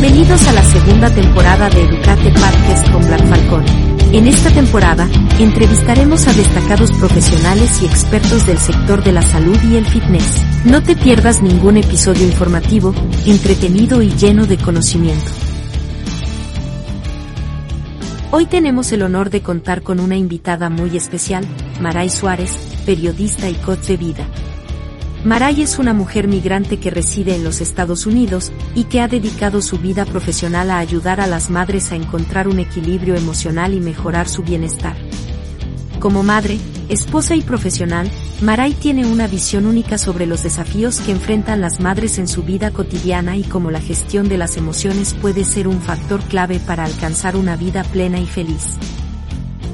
[0.00, 3.64] Bienvenidos a la segunda temporada de Educate Podcast con Black Falcón.
[4.12, 5.08] En esta temporada,
[5.40, 10.44] entrevistaremos a destacados profesionales y expertos del sector de la salud y el fitness.
[10.64, 12.94] No te pierdas ningún episodio informativo,
[13.26, 15.32] entretenido y lleno de conocimiento.
[18.30, 21.44] Hoy tenemos el honor de contar con una invitada muy especial,
[21.80, 22.52] Maray Suárez,
[22.86, 24.28] periodista y coach de vida.
[25.28, 29.60] Maray es una mujer migrante que reside en los Estados Unidos y que ha dedicado
[29.60, 34.26] su vida profesional a ayudar a las madres a encontrar un equilibrio emocional y mejorar
[34.26, 34.96] su bienestar.
[36.00, 36.56] Como madre,
[36.88, 38.10] esposa y profesional,
[38.40, 42.70] Maray tiene una visión única sobre los desafíos que enfrentan las madres en su vida
[42.70, 47.36] cotidiana y cómo la gestión de las emociones puede ser un factor clave para alcanzar
[47.36, 48.78] una vida plena y feliz.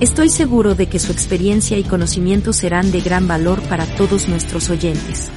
[0.00, 4.68] Estoy seguro de que su experiencia y conocimiento serán de gran valor para todos nuestros
[4.68, 5.30] oyentes.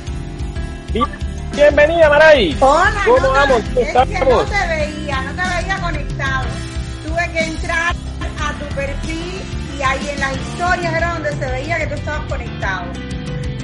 [1.53, 2.55] Bienvenida, Maray.
[2.59, 3.61] Hola, ¿Cómo no te- vamos?
[3.73, 6.45] ¿Cómo es que no te veía, no te veía conectado.
[7.05, 7.95] Tuve que entrar
[8.39, 9.41] a tu perfil
[9.77, 12.85] y ahí en las historias era donde se veía que tú estabas conectado.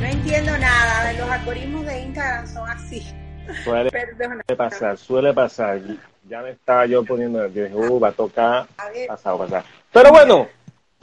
[0.01, 3.13] No entiendo nada, los algoritmos de Instagram son así.
[3.63, 4.41] Suele Perdona.
[4.57, 5.79] pasar, suele pasar.
[6.27, 9.63] Ya me estaba yo poniendo, yo dije, uh, va a tocar, A pasado, pasar.
[9.91, 10.47] Pero bueno,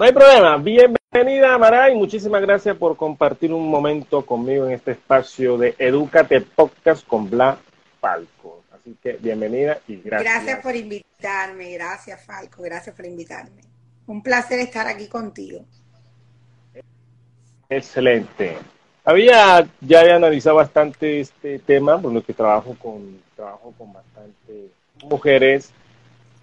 [0.01, 0.57] no hay problema.
[0.57, 1.95] Bienvenida, Maray.
[1.95, 7.59] Muchísimas gracias por compartir un momento conmigo en este espacio de Educate Podcast con Bla
[8.01, 8.63] Falco.
[8.73, 10.33] Así que bienvenida y gracias.
[10.33, 13.61] gracias por invitarme, gracias Falco, gracias por invitarme.
[14.07, 15.67] Un placer estar aquí contigo.
[17.69, 18.57] Excelente.
[19.05, 24.71] Había, ya había analizado bastante este tema, por lo que trabajo con, trabajo con bastantes
[25.03, 25.75] mujeres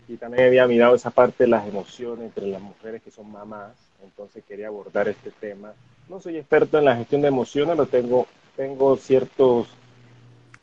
[0.08, 3.74] y también había mirado esa parte de las emociones entre las mujeres que son mamás,
[4.04, 5.74] entonces quería abordar este tema.
[6.08, 9.68] No soy experto en la gestión de emociones, pero tengo, tengo ciertas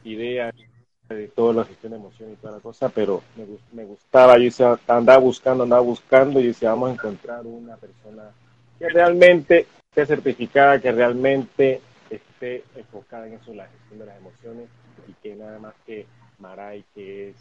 [0.04, 0.54] ideas
[1.08, 4.44] de toda la gestión de emociones y toda la cosa, pero me, me gustaba, yo
[4.44, 8.30] decía, andaba buscando, andaba buscando y decía, vamos a encontrar una persona
[8.78, 14.68] que realmente esté certificada, que realmente esté enfocada en eso, la gestión de las emociones
[15.06, 16.06] y que nada más que
[16.38, 17.36] Maray, que es,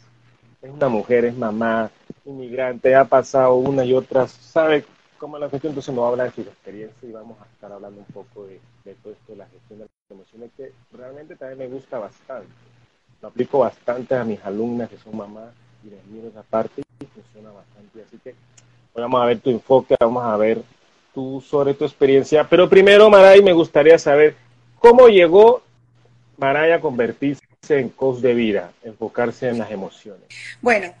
[0.64, 1.90] es una mujer, es mamá,
[2.24, 4.84] inmigrante, ha pasado una y otra, sabe
[5.18, 8.00] cómo es la gestión, entonces nos habla de su experiencia y vamos a estar hablando
[8.00, 8.60] un poco de,
[9.02, 12.48] todo esto de la gestión de las emociones que realmente también me gusta bastante.
[13.20, 15.52] Lo aplico bastante a mis alumnas que son mamás
[15.84, 18.02] y les miro esa parte y funciona bastante.
[18.02, 18.34] Así que
[18.94, 20.62] vamos a ver tu enfoque, vamos a ver
[21.12, 22.46] tú sobre tu experiencia.
[22.48, 24.34] Pero primero, Maray, me gustaría saber
[24.78, 25.62] cómo llegó
[26.36, 30.24] Maray a convertirse en coach de vida, enfocarse en las emociones.
[30.60, 30.94] Bueno,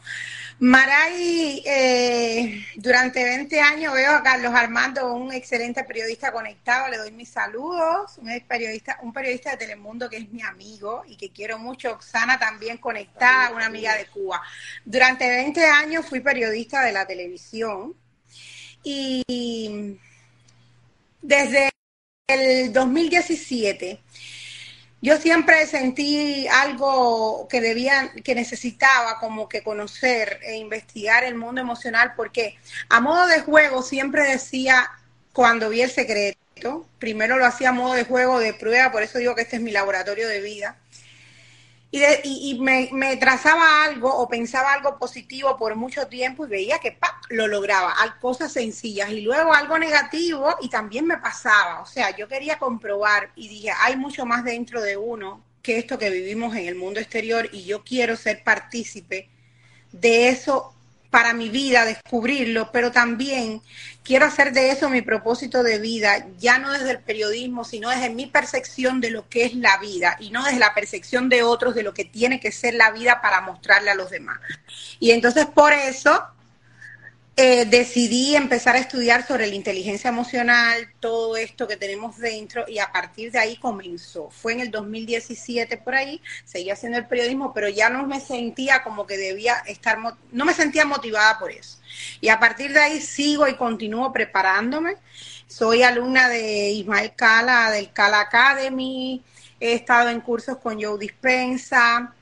[0.60, 7.10] Maray, eh, durante 20 años veo a Carlos Armando, un excelente periodista conectado, le doy
[7.10, 11.58] mis saludos, un periodista, un periodista de Telemundo que es mi amigo y que quiero
[11.58, 14.40] mucho, Oxana también conectada, una amiga de Cuba.
[14.84, 17.94] Durante 20 años fui periodista de la televisión
[18.84, 19.98] y
[21.20, 21.70] desde
[22.28, 24.00] el 2017
[25.04, 31.60] yo siempre sentí algo que debía, que necesitaba como que conocer e investigar el mundo
[31.60, 32.56] emocional, porque
[32.88, 34.90] a modo de juego siempre decía
[35.34, 39.18] cuando vi el secreto, primero lo hacía a modo de juego de prueba, por eso
[39.18, 40.78] digo que este es mi laboratorio de vida.
[41.94, 46.48] Y, de- y- me, me trazaba algo o pensaba algo positivo por mucho tiempo y
[46.48, 47.20] veía que ¡pa!
[47.30, 51.80] lo lograba, cosas sencillas y luego algo negativo y también me pasaba.
[51.82, 55.96] O sea, yo quería comprobar y dije, hay mucho más dentro de uno que esto
[55.98, 59.28] que vivimos en el mundo exterior y yo quiero ser partícipe
[59.92, 60.73] de eso
[61.14, 63.62] para mi vida, descubrirlo, pero también
[64.02, 68.10] quiero hacer de eso mi propósito de vida, ya no desde el periodismo, sino desde
[68.10, 71.76] mi percepción de lo que es la vida y no desde la percepción de otros
[71.76, 74.40] de lo que tiene que ser la vida para mostrarle a los demás.
[74.98, 76.20] Y entonces por eso
[77.36, 82.78] eh, decidí empezar a estudiar sobre la inteligencia emocional, todo esto que tenemos dentro, y
[82.78, 84.30] a partir de ahí comenzó.
[84.30, 88.84] Fue en el 2017 por ahí, seguí haciendo el periodismo, pero ya no me sentía
[88.84, 89.98] como que debía estar,
[90.30, 91.78] no me sentía motivada por eso.
[92.20, 94.96] Y a partir de ahí sigo y continúo preparándome.
[95.48, 99.22] Soy alumna de Ismael Cala, del Cala Academy,
[99.58, 102.14] he estado en cursos con Joe Dispensa,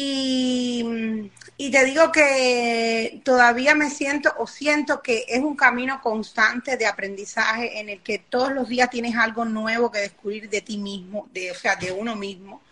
[0.00, 6.86] y, te digo que todavía me siento o siento que es un camino constante de
[6.86, 11.28] aprendizaje en el que todos los días tienes algo nuevo que descubrir de ti mismo,
[11.32, 12.62] de, o sea, de uno mismo.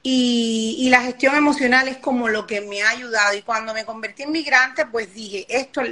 [0.00, 3.36] Y, la gestión emocional es como lo que me ha ayudado.
[3.36, 5.82] Y cuando me convertí en migrante, pues dije, esto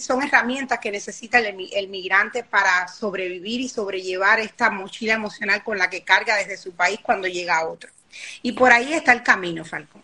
[0.00, 5.78] son herramientas que necesita el, el migrante para sobrevivir y sobrellevar esta mochila emocional con
[5.78, 7.90] la que carga desde su país cuando llega a otro.
[8.42, 10.02] Y por ahí está el camino, Falcón.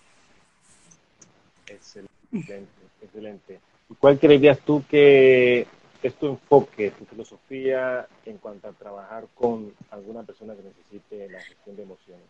[1.67, 2.65] Excelente,
[3.03, 3.61] excelente.
[3.89, 5.67] ¿Y cuál creerías tú que
[6.03, 11.41] es tu enfoque, tu filosofía en cuanto a trabajar con alguna persona que necesite la
[11.41, 12.25] gestión de emociones?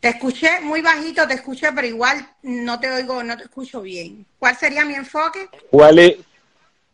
[0.00, 4.26] Te escuché muy bajito, te escuché, pero igual no te oigo, no te escucho bien.
[4.38, 5.48] ¿Cuál sería mi enfoque?
[5.70, 6.16] ¿Cuál, es,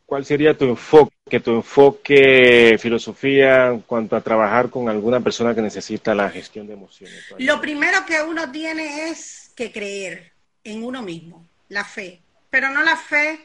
[0.06, 5.62] cuál sería tu enfoque, tu enfoque, filosofía en cuanto a trabajar con alguna persona que
[5.62, 7.34] necesita la gestión de emociones?
[7.38, 12.82] Lo primero que uno tiene es que creer en uno mismo, la fe, pero no
[12.82, 13.40] la fe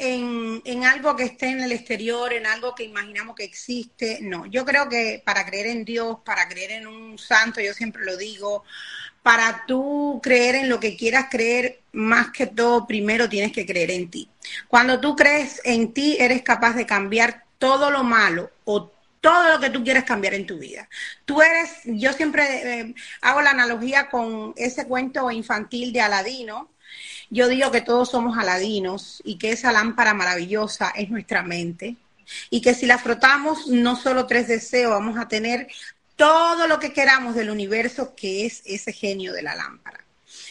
[0.00, 4.18] en, algo que esté en el exterior, en algo que imaginamos que existe.
[4.22, 8.04] No, yo creo que para creer en Dios, para creer en un santo, yo siempre
[8.04, 8.64] lo digo,
[9.22, 13.90] para tú creer en lo que quieras creer, más que todo, primero tienes que creer
[13.90, 14.30] en ti.
[14.68, 19.60] Cuando tú crees en ti, eres capaz de cambiar todo lo malo o todo lo
[19.60, 20.88] que tú quieres cambiar en tu vida.
[21.26, 26.70] Tú eres, yo siempre eh, hago la analogía con ese cuento infantil de Aladino,
[27.30, 31.96] yo digo que todos somos aladinos y que esa lámpara maravillosa es nuestra mente
[32.50, 35.68] y que si la frotamos no solo tres deseos, vamos a tener
[36.16, 40.04] todo lo que queramos del universo que es ese genio de la lámpara.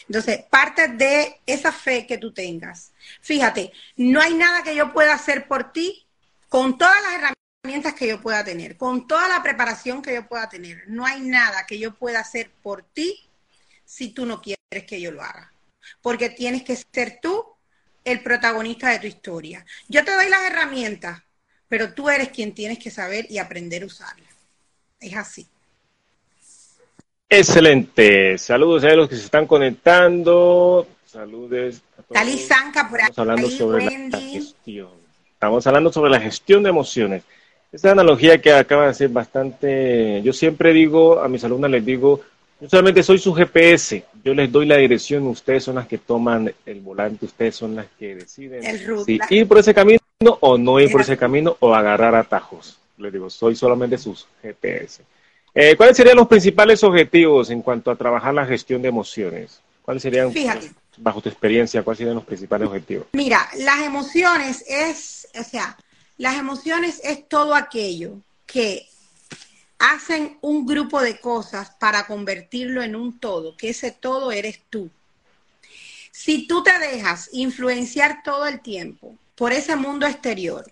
[0.08, 2.92] Entonces, parte de esa fe que tú tengas.
[3.20, 6.04] Fíjate, no hay nada que yo pueda hacer por ti
[6.48, 10.48] con todas las herramientas que yo pueda tener, con toda la preparación que yo pueda
[10.48, 10.84] tener.
[10.88, 13.28] No hay nada que yo pueda hacer por ti
[13.84, 15.49] si tú no quieres que yo lo haga
[16.02, 17.44] porque tienes que ser tú
[18.04, 19.64] el protagonista de tu historia.
[19.88, 21.22] Yo te doy las herramientas,
[21.68, 24.34] pero tú eres quien tienes que saber y aprender a usarlas.
[25.00, 25.46] Es así.
[27.28, 28.36] Excelente.
[28.38, 30.86] Saludos a los que se están conectando.
[31.06, 32.40] Saludos a todos.
[32.46, 33.00] Zanca por.
[33.00, 34.90] Estamos hablando sobre la gestión.
[35.32, 37.22] Estamos hablando sobre la gestión de emociones.
[37.72, 42.20] Esta analogía que acaba de ser bastante, yo siempre digo a mis alumnos, les digo,
[42.60, 44.04] yo solamente soy su GPS.
[44.24, 45.26] Yo les doy la dirección.
[45.26, 47.26] Ustedes son las que toman el volante.
[47.26, 48.62] Ustedes son las que deciden
[49.04, 50.00] si ir por ese camino
[50.40, 52.78] o no ir por ese camino o agarrar atajos.
[52.98, 55.02] Les digo, soy solamente sus GPS.
[55.54, 59.60] Eh, ¿Cuáles serían los principales objetivos en cuanto a trabajar la gestión de emociones?
[59.82, 60.32] ¿Cuáles serían,
[60.98, 63.06] bajo tu experiencia, cuáles serían los principales objetivos?
[63.12, 65.76] Mira, las emociones es, o sea,
[66.18, 68.86] las emociones es todo aquello que
[69.80, 74.90] hacen un grupo de cosas para convertirlo en un todo, que ese todo eres tú.
[76.12, 80.70] Si tú te dejas influenciar todo el tiempo por ese mundo exterior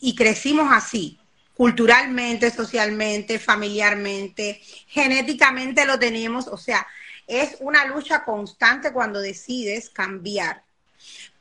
[0.00, 1.16] y crecimos así,
[1.56, 6.84] culturalmente, socialmente, familiarmente, genéticamente lo tenemos, o sea,
[7.28, 10.63] es una lucha constante cuando decides cambiar.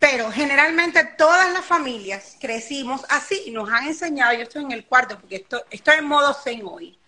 [0.03, 4.85] Pero generalmente todas las familias crecimos así y nos han enseñado, yo estoy en el
[4.85, 6.99] cuarto porque estoy, estoy en modo zen hoy.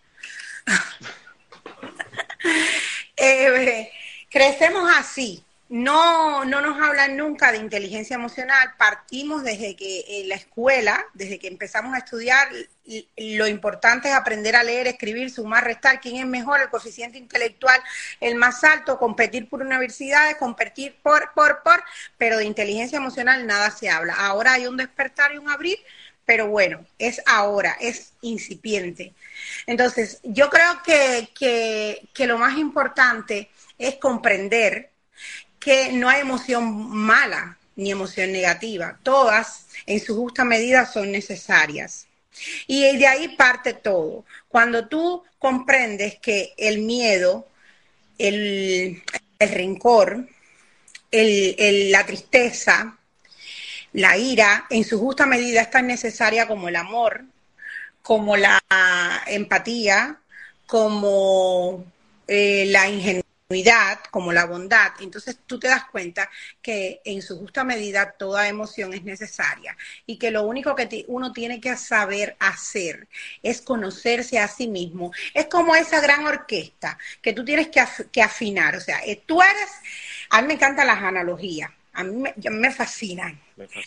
[3.18, 3.92] Eh,
[4.30, 5.45] crecemos así.
[5.68, 8.76] No, no nos hablan nunca de inteligencia emocional.
[8.78, 12.50] Partimos desde que en la escuela, desde que empezamos a estudiar,
[13.18, 17.82] lo importante es aprender a leer, escribir, sumar, restar, quién es mejor, el coeficiente intelectual,
[18.22, 21.84] el más alto, competir por universidades, competir por, por, por,
[22.16, 24.14] pero de inteligencia emocional nada se habla.
[24.14, 25.80] Ahora hay un despertar y un abrir,
[26.26, 29.16] pero bueno, es ahora, es incipiente.
[29.66, 34.95] Entonces, yo creo que, que, que lo más importante es comprender
[35.66, 39.00] que no hay emoción mala ni emoción negativa.
[39.02, 42.06] Todas, en su justa medida, son necesarias.
[42.68, 44.26] Y de ahí parte todo.
[44.48, 47.48] Cuando tú comprendes que el miedo,
[48.20, 49.02] el,
[49.40, 50.30] el rencor,
[51.10, 53.00] el, la tristeza,
[53.94, 57.26] la ira, en su justa medida es tan necesaria como el amor,
[58.04, 58.62] como la
[59.26, 60.20] empatía,
[60.68, 61.84] como
[62.28, 63.25] eh, la ingenuidad
[64.10, 64.94] como la bondad.
[65.02, 66.30] Entonces tú te das cuenta
[66.62, 71.32] que en su justa medida toda emoción es necesaria y que lo único que uno
[71.32, 73.08] tiene que saber hacer
[73.44, 75.12] es conocerse a sí mismo.
[75.34, 78.76] Es como esa gran orquesta que tú tienes que, afinar.
[78.78, 79.70] O sea, eh, tú eres,
[80.32, 81.70] a mí me encantan las analogías.
[81.94, 83.40] A mí me, fascinan.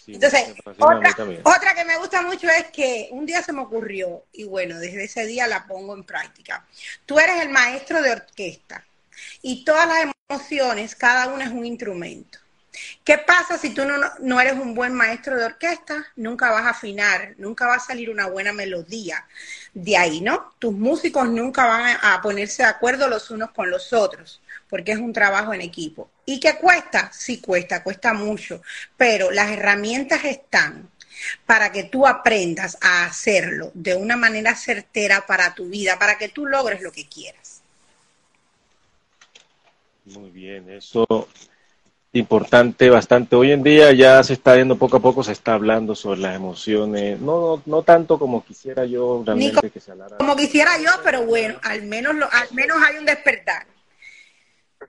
[0.06, 4.44] Entonces, otra, otra que me gusta mucho es que un día se me ocurrió, y
[4.44, 6.64] bueno, desde ese día la pongo en práctica.
[7.04, 8.82] Tú eres el maestro de orquesta
[9.42, 12.38] y todas las emociones, cada una es un instrumento.
[13.04, 13.82] ¿Qué pasa si tú
[14.20, 16.06] no, eres un buen maestro de orquesta?
[16.16, 19.26] Nunca vas a afinar, nunca va a salir una buena melodía
[19.75, 20.54] de ahí, ¿no?
[20.58, 24.98] Tus músicos nunca van a ponerse de acuerdo los unos con los otros, porque es
[24.98, 26.10] un trabajo en equipo.
[26.25, 27.10] ¿Y qué cuesta?
[27.12, 28.62] Sí cuesta, cuesta mucho,
[28.96, 30.90] pero las herramientas están
[31.46, 36.28] para que tú aprendas a hacerlo de una manera certera para tu vida, para que
[36.28, 37.57] tú logres lo que quieras.
[40.14, 41.06] Muy bien, eso
[42.12, 43.36] importante bastante.
[43.36, 46.36] Hoy en día ya se está viendo poco a poco, se está hablando sobre las
[46.36, 50.16] emociones, no, no, tanto como quisiera yo realmente que se hablara.
[50.16, 53.66] Como quisiera yo, pero bueno, al menos, lo, al menos hay un despertar.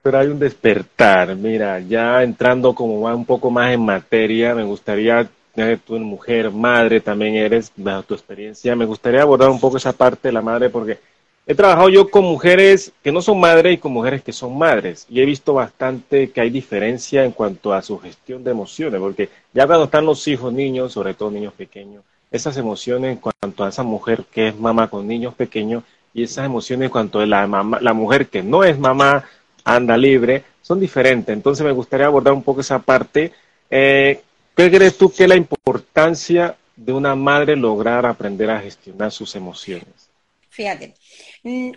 [0.02, 5.28] Pero hay un despertar, mira, ya entrando como un poco más en materia, me gustaría,
[5.54, 9.76] ya tú eres mujer, madre también eres, bajo tu experiencia, me gustaría abordar un poco
[9.76, 10.98] esa parte de la madre porque
[11.46, 15.06] He trabajado yo con mujeres que no son madres y con mujeres que son madres
[15.08, 19.30] y he visto bastante que hay diferencia en cuanto a su gestión de emociones, porque
[19.52, 23.68] ya cuando están los hijos niños, sobre todo niños pequeños, esas emociones en cuanto a
[23.70, 25.82] esa mujer que es mamá con niños pequeños
[26.14, 29.24] y esas emociones en cuanto a la, mamá, la mujer que no es mamá,
[29.64, 31.32] anda libre, son diferentes.
[31.32, 33.32] Entonces me gustaría abordar un poco esa parte.
[33.68, 34.20] Eh,
[34.56, 39.34] ¿Qué crees tú que es la importancia de una madre lograr aprender a gestionar sus
[39.34, 40.10] emociones?
[40.50, 40.94] Fíjate,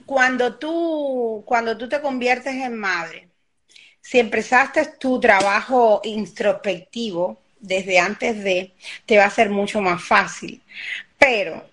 [0.06, 3.30] cuando tú, cuando tú te conviertes en madre,
[4.02, 8.74] si empezaste tu trabajo introspectivo desde antes de,
[9.06, 10.62] te va a ser mucho más fácil.
[11.18, 11.66] Pero,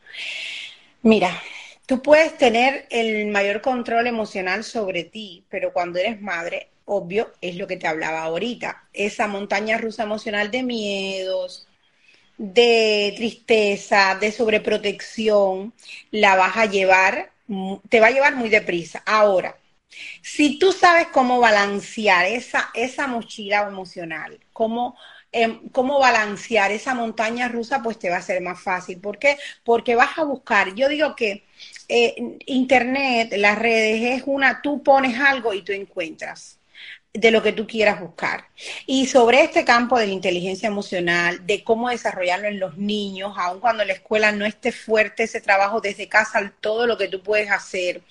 [1.03, 1.43] mira,
[1.87, 7.57] tú puedes tener el mayor control emocional sobre ti, pero cuando eres madre, obvio, es
[7.57, 11.67] lo que te hablaba ahorita, esa montaña rusa emocional de miedos,
[12.39, 15.75] de tristeza, de sobreprotección,
[16.13, 17.33] la vas a llevar
[17.89, 19.03] te va a llevar muy deprisa.
[19.07, 19.57] Ahora,
[20.23, 24.97] si tú sabes cómo balancear esa, esa mochila emocional, cómo,
[25.33, 29.01] em, cómo balancear esa montaña rusa, pues te va a ser más fácil.
[29.01, 29.39] ¿Por qué?
[29.65, 31.45] Porque vas a buscar, yo digo que
[31.89, 32.15] eh,
[32.47, 36.60] Internet, las redes, es una, tú pones algo y tú encuentras
[37.13, 38.45] de lo que tú quieras buscar.
[38.87, 43.59] Y sobre este campo de la inteligencia emocional, de cómo desarrollarlo en los niños, aun
[43.59, 47.51] cuando la escuela no esté fuerte, ese trabajo desde casa, todo lo que tú puedes
[47.51, 48.03] hacer.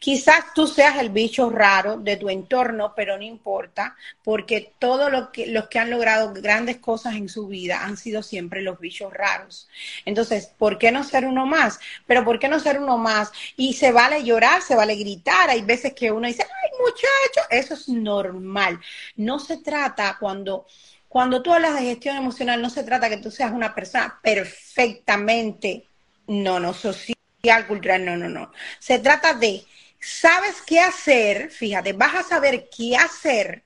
[0.00, 5.46] Quizás tú seas el bicho raro de tu entorno, pero no importa, porque todos que,
[5.46, 9.68] los que han logrado grandes cosas en su vida han sido siempre los bichos raros.
[10.04, 11.78] Entonces, ¿por qué no ser uno más?
[12.06, 13.30] Pero ¿por qué no ser uno más?
[13.56, 15.50] Y se vale llorar, se vale gritar.
[15.50, 18.80] Hay veces que uno dice, ay muchacho, eso es normal mal.
[19.16, 20.66] No se trata cuando,
[21.08, 25.86] cuando tú hablas de gestión emocional, no se trata que tú seas una persona perfectamente,
[26.26, 28.52] no, no, social, cultural, no, no, no.
[28.78, 29.64] Se trata de,
[30.00, 33.64] sabes qué hacer, fíjate, vas a saber qué hacer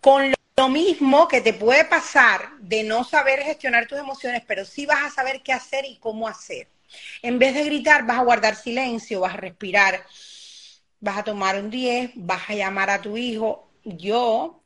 [0.00, 4.86] con lo mismo que te puede pasar de no saber gestionar tus emociones, pero sí
[4.86, 6.68] vas a saber qué hacer y cómo hacer.
[7.22, 10.06] En vez de gritar, vas a guardar silencio, vas a respirar,
[11.00, 14.60] vas a tomar un 10, vas a llamar a tu hijo, yo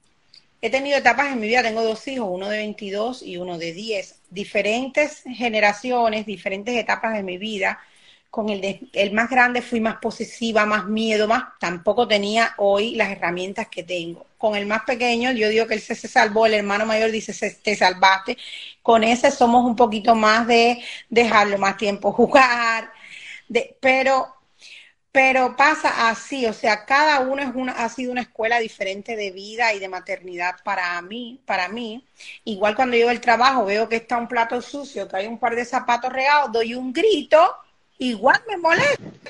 [0.63, 3.73] he tenido etapas en mi vida, tengo dos hijos, uno de 22 y uno de
[3.73, 7.79] 10, diferentes generaciones, diferentes etapas de mi vida.
[8.31, 13.11] Con el, el más grande fui más posesiva, más miedo, más tampoco tenía hoy las
[13.11, 14.27] herramientas que tengo.
[14.39, 17.33] Con el más pequeño, yo digo que él se, se salvó, el hermano mayor dice,
[17.33, 18.37] se, te salvaste.
[18.83, 22.93] Con ese somos un poquito más de dejarlo más tiempo jugar,
[23.49, 24.40] de, pero
[25.13, 29.33] pero pasa así, o sea, cada uno es una, ha sido una escuela diferente de
[29.33, 32.07] vida y de maternidad para mí, para mí.
[32.45, 35.57] Igual cuando llego al trabajo veo que está un plato sucio, que hay un par
[35.57, 37.57] de zapatos regados, doy un grito,
[37.99, 38.57] igual me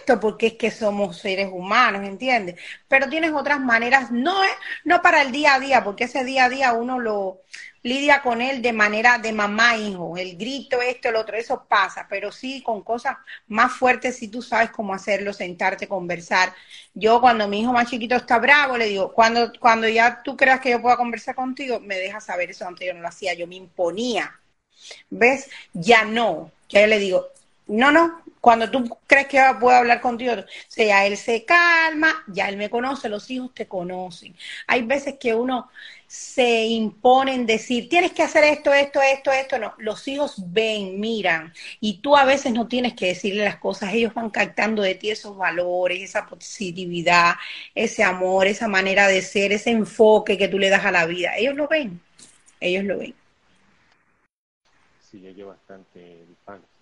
[0.00, 2.57] molesto porque es que somos seres humanos, ¿entiendes?
[2.88, 4.50] Pero tienes otras maneras, no es,
[4.85, 7.40] no para el día a día, porque ese día a día uno lo,
[7.83, 12.07] lidia con él de manera de mamá hijo, el grito, esto, el otro, eso pasa,
[12.09, 13.16] pero sí con cosas
[13.49, 16.52] más fuertes si tú sabes cómo hacerlo, sentarte, conversar.
[16.95, 20.61] Yo cuando mi hijo más chiquito está bravo, le digo, cuando, cuando ya tú creas
[20.61, 23.47] que yo pueda conversar contigo, me dejas saber eso, antes yo no lo hacía, yo
[23.47, 24.37] me imponía.
[25.11, 25.50] ¿Ves?
[25.73, 26.52] Ya no.
[26.69, 27.26] Ya le digo,
[27.66, 30.32] no, no, cuando tú crees que puedo hablar contigo,
[30.66, 34.35] sea él se calma, ya él me conoce, los hijos te conocen.
[34.66, 35.70] Hay veces que uno
[36.06, 39.75] se imponen decir, tienes que hacer esto, esto, esto, esto, no.
[39.78, 44.14] Los hijos ven, miran, y tú a veces no tienes que decirle las cosas, ellos
[44.14, 47.35] van captando de ti esos valores, esa positividad,
[47.75, 51.37] ese amor, esa manera de ser, ese enfoque que tú le das a la vida.
[51.37, 52.00] Ellos lo ven,
[52.59, 53.14] ellos lo ven.
[55.11, 56.25] Sí, ellos bastante,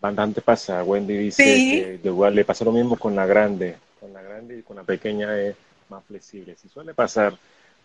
[0.00, 0.83] bastante pasa.
[0.85, 1.45] Wendy dice
[2.02, 4.85] que igual le pasa lo mismo con la grande, con la grande y con la
[4.85, 5.57] pequeña es
[5.88, 6.57] más flexible.
[6.61, 7.35] Si suele pasar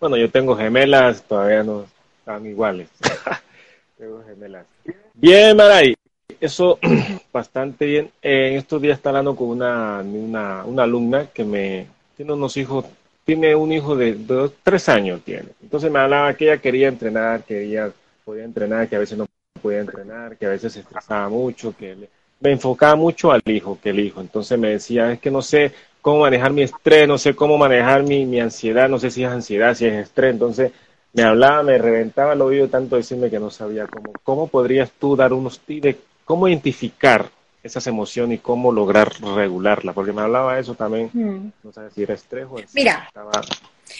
[0.03, 1.85] bueno, yo tengo gemelas, todavía no
[2.19, 2.89] están iguales.
[3.97, 4.65] tengo gemelas.
[5.13, 5.95] Bien, Maray,
[6.41, 6.77] eso
[7.31, 8.11] bastante bien.
[8.21, 12.83] en estos días está hablando con una, una, una, alumna que me tiene unos hijos,
[13.23, 15.47] tiene un hijo de dos, tres años tiene.
[15.61, 17.89] Entonces me hablaba que ella quería entrenar, que ella
[18.25, 19.25] podía entrenar, que a veces no
[19.63, 21.95] podía entrenar, que a veces se estresaba mucho, que
[22.39, 24.21] me enfocaba mucho al hijo, que el hijo.
[24.21, 25.71] Entonces me decía, es que no sé,
[26.03, 29.31] cómo manejar mi estrés, no sé cómo manejar mi, mi ansiedad, no sé si es
[29.31, 30.33] ansiedad, si es estrés.
[30.33, 30.73] Entonces
[31.13, 34.11] me hablaba, me reventaba el oído tanto decirme que no sabía cómo.
[34.21, 37.29] ¿Cómo podrías tú dar unos tips de cómo identificar
[37.63, 39.93] esas emociones y cómo lograr regularla?
[39.93, 41.51] Porque me hablaba eso también, mm.
[41.63, 43.31] no sabes si era estrés o Mira, estaba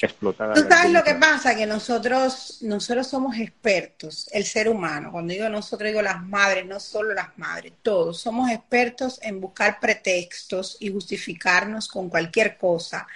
[0.01, 0.53] explotada.
[0.53, 5.49] Tú sabes lo que pasa, que nosotros, nosotros somos expertos, el ser humano, cuando digo
[5.49, 8.19] nosotros digo las madres, no solo las madres, todos.
[8.19, 13.07] Somos expertos en buscar pretextos y justificarnos con cualquier cosa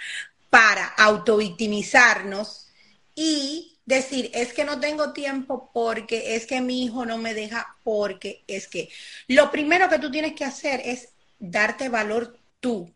[0.49, 2.67] para autovictimizarnos
[3.15, 7.75] y decir, es que no tengo tiempo porque es que mi hijo no me deja
[7.83, 8.89] porque es que
[9.27, 12.91] lo primero que tú tienes que hacer es darte valor tú,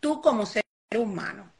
[0.00, 0.62] tú como ser
[0.96, 1.50] humano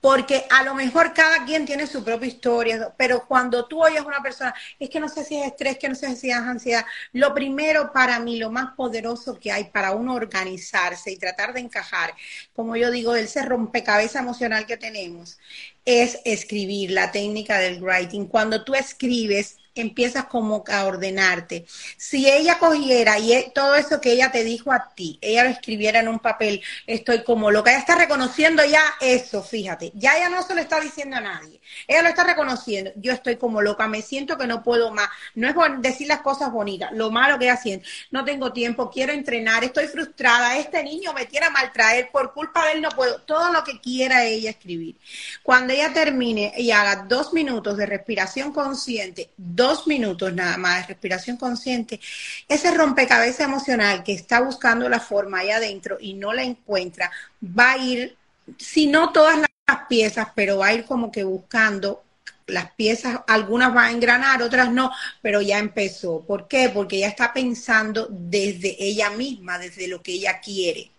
[0.00, 4.06] porque a lo mejor cada quien tiene su propia historia, pero cuando tú oyes a
[4.06, 6.86] una persona, es que no sé si es estrés, que no sé si es ansiedad,
[7.12, 11.60] lo primero para mí, lo más poderoso que hay para uno organizarse y tratar de
[11.60, 12.14] encajar,
[12.54, 15.38] como yo digo, ese rompecabezas emocional que tenemos,
[15.84, 18.26] es escribir, la técnica del writing.
[18.26, 21.66] Cuando tú escribes, empiezas como a ordenarte.
[21.96, 25.50] Si ella cogiera y e, todo eso que ella te dijo a ti, ella lo
[25.50, 30.28] escribiera en un papel, estoy como loca, ella está reconociendo ya eso, fíjate, ya ella
[30.28, 33.86] no se lo está diciendo a nadie, ella lo está reconociendo, yo estoy como loca,
[33.86, 37.44] me siento que no puedo más, no es decir las cosas bonitas, lo malo que
[37.44, 42.10] ella siente, no tengo tiempo, quiero entrenar, estoy frustrada, este niño me tiene a maltraer,
[42.10, 44.96] por culpa de él no puedo, todo lo que quiera ella escribir.
[45.42, 50.94] Cuando ella termine y haga dos minutos de respiración consciente, dos minutos nada más de
[50.94, 52.00] respiración consciente,
[52.48, 57.10] ese rompecabezas emocional que está buscando la forma ahí adentro y no la encuentra,
[57.42, 58.16] va a ir,
[58.56, 59.50] si no todas las
[59.86, 62.02] piezas, pero va a ir como que buscando
[62.46, 64.90] las piezas, algunas van a engranar, otras no,
[65.20, 66.24] pero ya empezó.
[66.26, 66.70] ¿Por qué?
[66.70, 70.90] Porque ya está pensando desde ella misma, desde lo que ella quiere.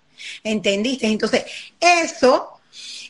[0.43, 1.07] ¿Entendiste?
[1.07, 1.45] Entonces,
[1.79, 2.61] eso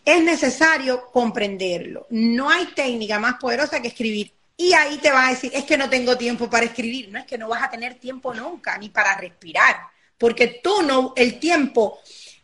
[0.06, 2.08] es necesario comprenderlo.
[2.10, 5.78] No hay técnica más poderosa que escribir y ahí te vas a decir, es que
[5.78, 8.90] no tengo tiempo para escribir, no es que no vas a tener tiempo nunca, ni
[8.90, 9.76] para respirar,
[10.18, 12.00] porque tú no, el tiempo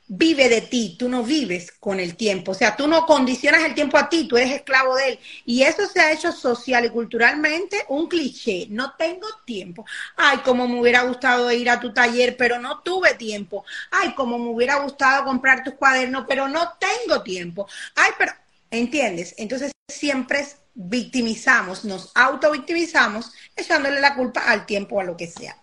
[0.08, 3.76] vive de ti, tú no vives con el tiempo, o sea, tú no condicionas el
[3.76, 5.20] tiempo a ti, tú eres esclavo de él.
[5.46, 9.86] Y eso se ha hecho social y culturalmente un cliché, no tengo tiempo.
[10.16, 13.66] Ay, como me hubiera gustado ir a tu taller, pero no tuve tiempo.
[13.92, 17.68] Ay, como me hubiera gustado comprar tus cuadernos, pero no tengo tiempo.
[17.96, 18.32] Ay, pero,
[18.72, 19.36] ¿entiendes?
[19.38, 25.58] Entonces siempre victimizamos, nos auto-victimizamos, echándole la culpa al tiempo o a lo que sea.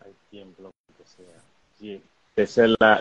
[0.00, 1.42] Al tiempo, lo que sea.
[1.78, 2.00] Sí,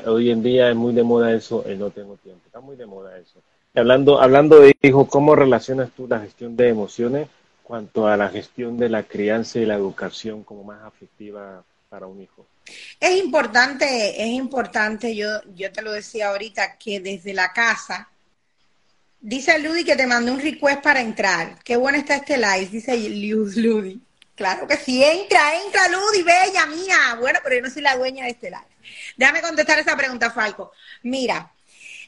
[0.07, 2.41] hoy en día es muy de moda eso, el no tengo tiempo.
[2.45, 3.39] Está muy de moda eso.
[3.75, 7.27] hablando, hablando de hijo, ¿cómo relacionas tú la gestión de emociones
[7.63, 12.21] cuanto a la gestión de la crianza y la educación como más afectiva para un
[12.21, 12.47] hijo?
[12.99, 18.10] Es importante, es importante, yo, yo te lo decía ahorita, que desde la casa
[19.21, 21.59] Dice Ludi que te mandó un request para entrar.
[21.63, 24.01] Qué bueno está este live, dice Ludi.
[24.33, 27.17] Claro que sí, entra, entra Ludi, bella mía.
[27.19, 28.65] Bueno, pero yo no soy la dueña de este live.
[29.15, 30.71] Déjame contestar esa pregunta, Falco.
[31.03, 31.53] Mira,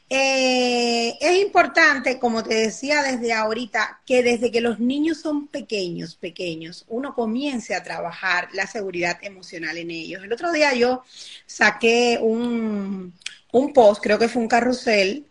[0.09, 6.15] eh, es importante, como te decía desde ahorita, que desde que los niños son pequeños,
[6.15, 10.23] pequeños, uno comience a trabajar la seguridad emocional en ellos.
[10.23, 11.03] El otro día yo
[11.45, 13.13] saqué un,
[13.51, 15.27] un post, creo que fue un carrusel,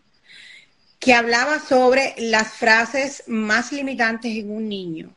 [1.03, 5.13] que hablaba sobre las frases más limitantes en un niño.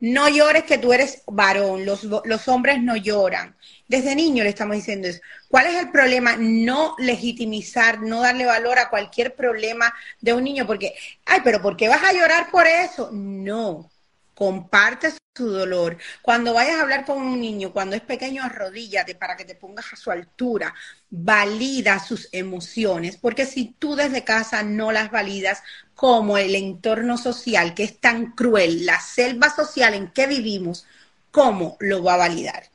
[0.00, 3.56] No llores que tú eres varón, los, los, hombres no lloran.
[3.86, 5.20] Desde niño le estamos diciendo eso.
[5.48, 6.36] ¿Cuál es el problema?
[6.36, 10.94] No legitimizar, no darle valor a cualquier problema de un niño, porque,
[11.26, 13.10] ay, pero ¿por qué vas a llorar por eso?
[13.12, 13.90] No,
[14.38, 15.98] comparte su dolor.
[16.22, 19.92] Cuando vayas a hablar con un niño, cuando es pequeño, arrodíllate para que te pongas
[19.92, 20.72] a su altura.
[21.10, 25.64] Valida sus emociones, porque si tú desde casa no las validas,
[25.96, 30.86] como el entorno social, que es tan cruel, la selva social en que vivimos,
[31.32, 32.68] ¿cómo lo va a validar?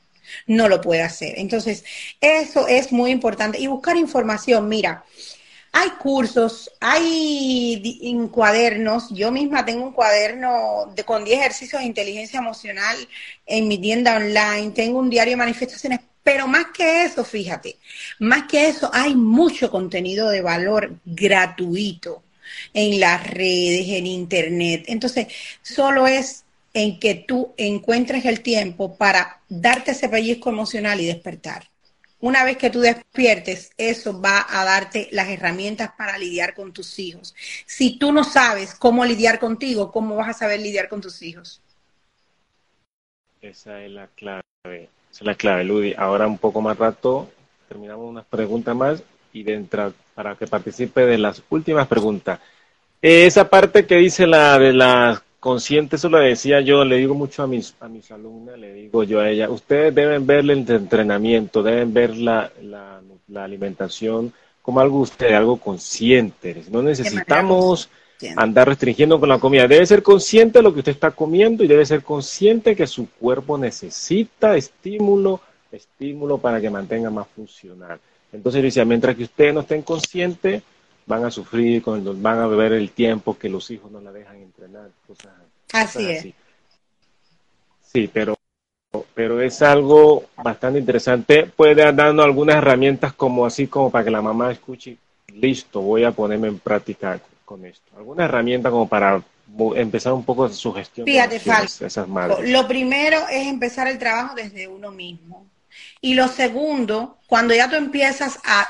[0.46, 1.38] No lo puede hacer.
[1.38, 1.82] Entonces,
[2.20, 3.58] eso es muy importante.
[3.58, 5.02] Y buscar información, mira,
[5.76, 9.10] hay cursos, hay cuadernos.
[9.10, 12.96] Yo misma tengo un cuaderno de, con 10 ejercicios de inteligencia emocional
[13.44, 14.70] en mi tienda online.
[14.70, 15.98] Tengo un diario de manifestaciones.
[16.22, 17.76] Pero más que eso, fíjate,
[18.20, 22.22] más que eso, hay mucho contenido de valor gratuito
[22.72, 24.84] en las redes, en internet.
[24.86, 25.26] Entonces,
[25.60, 31.68] solo es en que tú encuentres el tiempo para darte ese pellizco emocional y despertar.
[32.24, 36.98] Una vez que tú despiertes, eso va a darte las herramientas para lidiar con tus
[36.98, 37.34] hijos.
[37.66, 41.60] Si tú no sabes cómo lidiar contigo, ¿cómo vas a saber lidiar con tus hijos?
[43.42, 44.42] Esa es la clave.
[44.64, 45.92] Esa es la clave, Ludi.
[45.98, 47.30] Ahora un poco más rato
[47.68, 49.02] terminamos unas preguntas más
[49.34, 49.62] y de
[50.14, 52.40] para que participe de las últimas preguntas.
[53.02, 57.42] Esa parte que dice la de la consciente, eso lo decía yo, le digo mucho
[57.42, 61.62] a mis, a mis alumnas, le digo yo a ella, ustedes deben ver el entrenamiento,
[61.62, 66.64] deben ver la, la, la alimentación como algo usted, algo consciente.
[66.70, 67.90] No necesitamos
[68.36, 69.68] andar restringiendo con la comida.
[69.68, 73.10] Debe ser consciente de lo que usted está comiendo y debe ser consciente que su
[73.10, 78.00] cuerpo necesita estímulo, estímulo para que mantenga más funcional.
[78.32, 80.62] Entonces decía, mientras que ustedes no estén conscientes,
[81.06, 84.90] van a sufrir, van a beber el tiempo que los hijos no la dejan entrenar.
[85.72, 86.26] así es.
[87.92, 88.36] Sí, pero,
[89.14, 91.46] pero es algo bastante interesante.
[91.46, 94.96] Puede darnos algunas herramientas como así como para que la mamá escuche,
[95.32, 97.84] listo, voy a ponerme en práctica con esto.
[97.96, 99.22] Alguna herramienta como para
[99.76, 101.06] empezar un poco su gestión.
[101.06, 102.50] Fíjate, esas madres.
[102.50, 105.46] Lo primero es empezar el trabajo desde uno mismo.
[106.00, 108.68] Y lo segundo, cuando ya tú empiezas a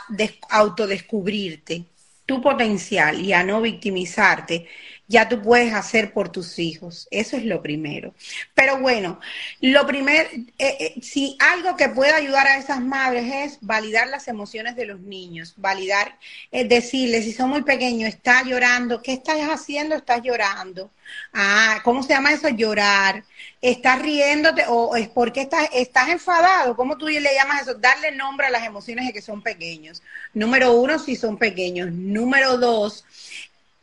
[0.50, 1.84] autodescubrirte,
[2.26, 4.68] tu potencial y a no victimizarte,
[5.06, 7.06] ya tú puedes hacer por tus hijos.
[7.10, 8.14] Eso es lo primero.
[8.54, 9.20] Pero bueno,
[9.60, 14.28] lo primero, eh, eh, si algo que puede ayudar a esas madres es validar las
[14.28, 16.18] emociones de los niños, validar,
[16.50, 19.94] es decirles, si son muy pequeños, está llorando, ¿qué estás haciendo?
[19.94, 20.90] Estás llorando.
[21.32, 22.48] Ah, ¿cómo se llama eso?
[22.48, 23.24] Llorar.
[23.60, 26.76] ¿Estás riéndote o es porque estás, estás enfadado?
[26.76, 27.74] ¿Cómo tú le llamas eso?
[27.74, 30.02] Darle nombre a las emociones de que son pequeños.
[30.32, 31.92] Número uno, si son pequeños.
[31.92, 33.04] Número dos,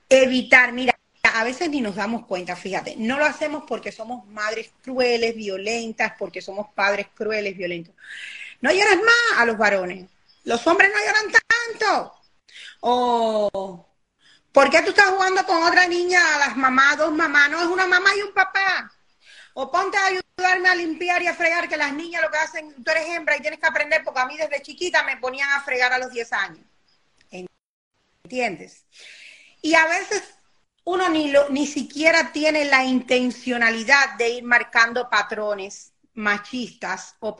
[0.09, 0.90] evitar, mira,
[1.33, 6.13] a veces ni nos damos cuenta, fíjate, no lo hacemos porque somos madres crueles, violentas,
[6.17, 7.93] porque somos padres crueles, violentos.
[8.61, 10.09] No lloras más a los varones.
[10.43, 12.13] Los hombres no lloran tanto.
[12.81, 13.87] O
[14.51, 17.49] ¿Por qué tú estás jugando con otra niña, a las mamás, dos mamás?
[17.49, 18.91] No, es una mamá y un papá.
[19.53, 22.83] O ponte a ayudarme a limpiar y a fregar, que las niñas lo que hacen,
[22.83, 25.61] tú eres hembra y tienes que aprender, porque a mí desde chiquita me ponían a
[25.61, 26.65] fregar a los 10 años.
[28.23, 28.85] ¿Entiendes?
[29.61, 30.23] Y a veces
[30.83, 37.35] uno ni, lo, ni siquiera tiene la intencionalidad de ir marcando patrones machistas o,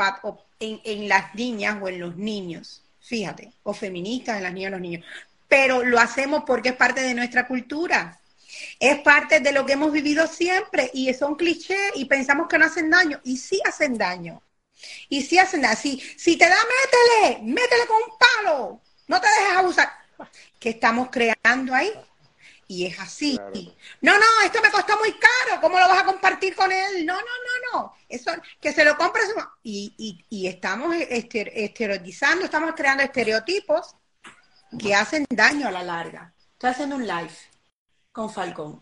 [0.60, 4.71] en, en, las niñas o en los niños, fíjate, o feministas en las niñas y
[4.71, 5.06] los niños
[5.51, 8.21] pero lo hacemos porque es parte de nuestra cultura.
[8.80, 12.63] Es parte de lo que hemos vivido siempre y son clichés y pensamos que no
[12.63, 14.41] hacen daño y sí hacen daño.
[15.10, 15.75] Y sí hacen daño.
[15.75, 18.82] Si, si te da, métele, métele con un palo.
[19.08, 19.91] No te dejes abusar.
[20.58, 21.91] ¿Qué estamos creando ahí?
[22.71, 23.38] Y es así.
[23.99, 25.60] No, no, esto me costó muy caro.
[25.60, 27.05] ¿Cómo lo vas a compartir con él?
[27.05, 27.93] No, no, no, no.
[28.07, 28.31] Eso,
[28.62, 29.25] que se lo compres.
[29.62, 33.97] Y, y, y estamos estereotizando, estamos creando estereotipos
[34.79, 36.34] que hacen daño a la larga.
[36.53, 37.36] Estoy haciendo un live
[38.13, 38.81] con Falcón.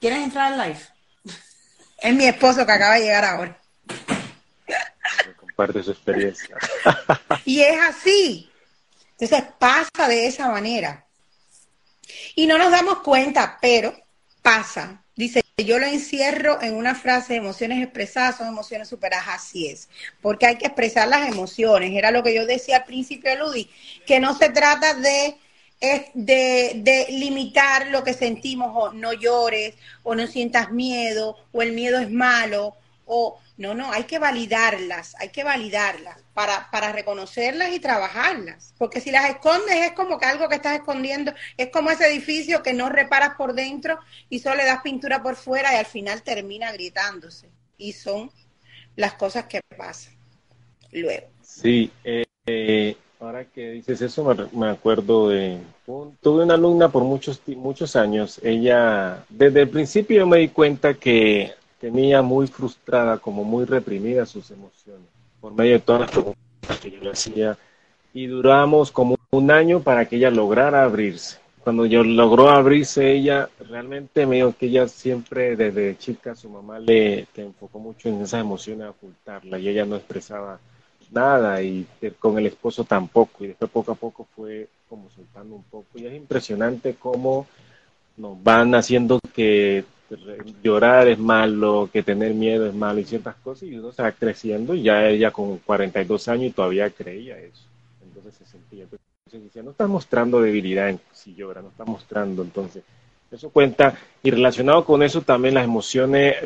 [0.00, 0.80] ¿Quieres entrar al live?
[1.98, 3.60] Es mi esposo que acaba de llegar ahora.
[5.36, 6.56] Comparte su experiencia.
[7.44, 8.50] y es así.
[9.16, 11.06] Entonces pasa de esa manera.
[12.34, 13.94] Y no nos damos cuenta, pero
[14.42, 15.04] pasa.
[15.14, 19.88] Dice, yo lo encierro en una frase, emociones expresadas son emociones superadas, así es,
[20.22, 23.68] porque hay que expresar las emociones, era lo que yo decía al principio, Ludi,
[24.06, 25.36] que no se trata de,
[26.14, 31.72] de, de limitar lo que sentimos, o no llores, o no sientas miedo, o el
[31.72, 37.74] miedo es malo, o no, no, hay que validarlas, hay que validarlas para, para reconocerlas
[37.74, 38.72] y trabajarlas.
[38.78, 42.62] Porque si las escondes es como que algo que estás escondiendo, es como ese edificio
[42.62, 43.98] que no reparas por dentro
[44.30, 47.50] y solo le das pintura por fuera y al final termina gritándose.
[47.76, 48.30] Y son
[48.96, 50.14] las cosas que pasan
[50.90, 51.26] luego.
[51.42, 55.58] Sí, eh, ahora que dices eso me, acuerdo de...
[55.84, 60.94] tuve una alumna por muchos, muchos años, ella, desde el principio yo me di cuenta
[60.94, 65.08] que tenía muy frustrada, como muy reprimida sus emociones,
[65.40, 67.58] por medio de todas las preguntas que yo le hacía.
[68.12, 71.38] Y duramos como un año para que ella lograra abrirse.
[71.64, 76.78] Cuando yo logró abrirse, ella realmente me dijo que ella siempre desde chica, su mamá
[76.78, 80.58] le enfocó mucho en esas emociones a ocultarla y ella no expresaba
[81.10, 81.86] nada y
[82.18, 83.44] con el esposo tampoco.
[83.44, 85.86] Y después poco a poco fue como soltando un poco.
[85.94, 87.46] Y es impresionante cómo
[88.16, 89.84] nos van haciendo que
[90.62, 94.12] llorar es malo, que tener miedo es malo y ciertas cosas, y uno se va
[94.12, 97.64] creciendo y ya ella con 42 años y todavía creía eso.
[98.02, 98.84] Entonces se sentía.
[98.84, 102.42] Entonces decía, no está mostrando debilidad si llora, no está mostrando.
[102.42, 102.82] Entonces,
[103.30, 103.96] eso cuenta.
[104.22, 106.36] Y relacionado con eso también las emociones,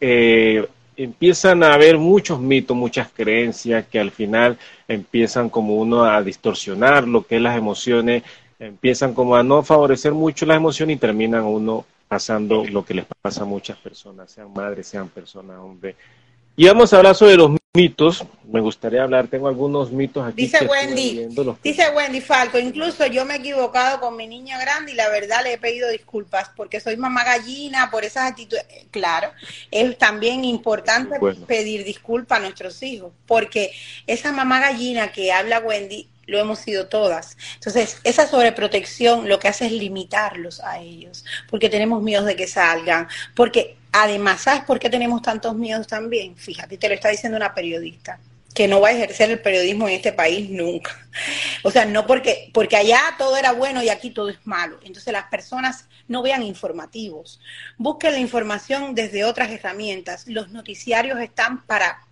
[0.00, 6.22] eh, empiezan a haber muchos mitos, muchas creencias que al final empiezan como uno a
[6.22, 8.22] distorsionar lo que es las emociones,
[8.58, 13.04] empiezan como a no favorecer mucho las emociones y terminan uno pasando lo que les
[13.22, 15.94] pasa a muchas personas, sean madres, sean personas, hombres.
[16.56, 20.42] Y vamos a hablar sobre los mitos, me gustaría hablar, tengo algunos mitos aquí.
[20.42, 21.28] Dice Wendy,
[21.62, 25.44] dice Wendy Falco, incluso yo me he equivocado con mi niña grande y la verdad
[25.44, 28.64] le he pedido disculpas porque soy mamá gallina por esas actitudes.
[28.90, 29.30] Claro,
[29.70, 33.70] es también importante pedir disculpas a nuestros hijos porque
[34.08, 37.36] esa mamá gallina que habla Wendy lo hemos sido todas.
[37.54, 42.46] Entonces, esa sobreprotección lo que hace es limitarlos a ellos, porque tenemos miedo de que
[42.46, 46.36] salgan, porque además, ¿sabes por qué tenemos tantos miedos también?
[46.36, 48.20] Fíjate, te lo está diciendo una periodista
[48.54, 50.96] que no va a ejercer el periodismo en este país nunca.
[51.62, 54.78] O sea, no porque, porque allá todo era bueno y aquí todo es malo.
[54.82, 57.38] Entonces las personas no vean informativos.
[57.76, 60.26] Busquen la información desde otras herramientas.
[60.26, 62.06] Los noticiarios están para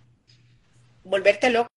[1.03, 1.69] volverte loco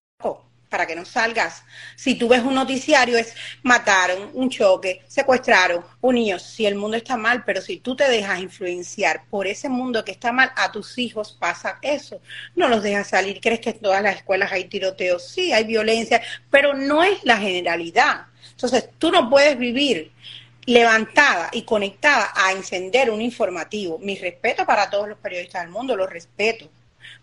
[0.72, 1.64] para que no salgas.
[1.96, 6.38] Si tú ves un noticiario es mataron, un choque, secuestraron, un niño.
[6.38, 10.12] Si el mundo está mal, pero si tú te dejas influenciar por ese mundo que
[10.12, 12.22] está mal, a tus hijos pasa eso.
[12.56, 13.38] No los dejas salir.
[13.38, 15.22] ¿Crees que en todas las escuelas hay tiroteos?
[15.28, 18.28] Sí, hay violencia, pero no es la generalidad.
[18.52, 20.10] Entonces, tú no puedes vivir
[20.64, 23.98] levantada y conectada a encender un informativo.
[23.98, 26.70] Mi respeto para todos los periodistas del mundo, los respeto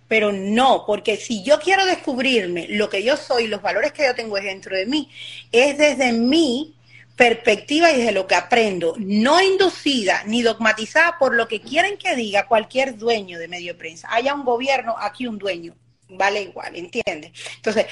[0.09, 4.15] pero no, porque si yo quiero descubrirme lo que yo soy, los valores que yo
[4.15, 5.09] tengo dentro de mí,
[5.51, 6.75] es desde mi
[7.15, 12.15] perspectiva y desde lo que aprendo, no inducida ni dogmatizada por lo que quieren que
[12.15, 14.07] diga cualquier dueño de medio prensa.
[14.11, 15.75] Haya un gobierno, aquí un dueño,
[16.09, 17.31] vale igual, ¿entiendes?
[17.57, 17.85] Entonces,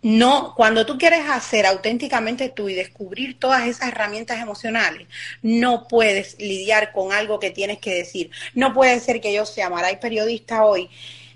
[0.00, 5.08] no, cuando tú quieres hacer auténticamente tú y descubrir todas esas herramientas emocionales,
[5.42, 8.30] no puedes lidiar con algo que tienes que decir.
[8.54, 10.88] No puede ser que yo sea Maray periodista hoy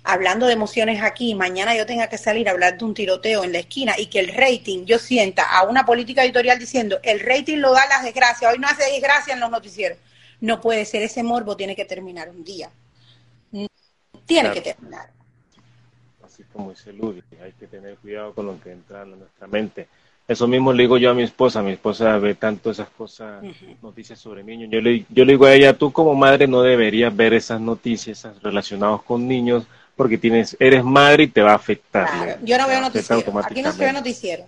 [0.03, 3.53] hablando de emociones aquí, mañana yo tenga que salir a hablar de un tiroteo en
[3.53, 7.57] la esquina y que el rating, yo sienta a una política editorial diciendo, el rating
[7.57, 9.97] lo da las desgracias, hoy no hace desgracia en los noticieros.
[10.41, 12.69] No puede ser, ese morbo tiene que terminar un día.
[14.25, 15.09] Tiene que terminar.
[16.25, 19.87] Así como dice Ludi, hay que tener cuidado con lo que entra en nuestra mente.
[20.27, 23.43] Eso mismo le digo yo a mi esposa, mi esposa ve tanto esas cosas,
[23.81, 24.69] noticias sobre niños.
[24.71, 28.25] Yo le, yo le digo a ella, tú como madre no deberías ver esas noticias
[28.41, 32.39] relacionadas con niños, porque tienes, eres madre y te va a afectar.
[32.43, 33.39] Yo no veo noticiero.
[33.39, 34.45] Aquí no se ve noticiero.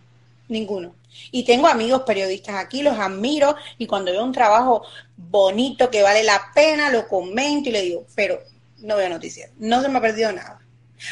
[0.48, 0.94] Ninguno.
[1.32, 4.84] Y tengo amigos periodistas aquí, los admiro y cuando veo un trabajo
[5.16, 8.40] bonito que vale la pena, lo comento y le digo, pero
[8.80, 9.52] no veo noticiero.
[9.58, 10.60] No se me ha perdido nada.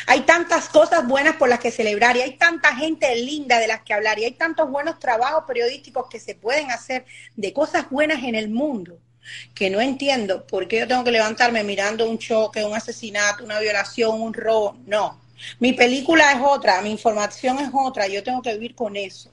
[0.08, 3.82] Hay tantas cosas buenas por las que celebrar y hay tanta gente linda de las
[3.82, 8.24] que hablar y hay tantos buenos trabajos periodísticos que se pueden hacer de cosas buenas
[8.24, 8.98] en el mundo
[9.54, 13.60] que no entiendo por qué yo tengo que levantarme mirando un choque, un asesinato, una
[13.60, 14.78] violación, un robo.
[14.86, 15.20] No.
[15.60, 19.30] Mi película es otra, mi información es otra, yo tengo que vivir con eso.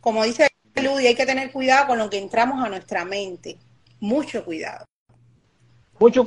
[0.00, 3.56] Como dice Ludi, hay que tener cuidado con lo que entramos a nuestra mente.
[4.00, 4.84] Mucho cuidado.
[5.98, 6.26] Mucho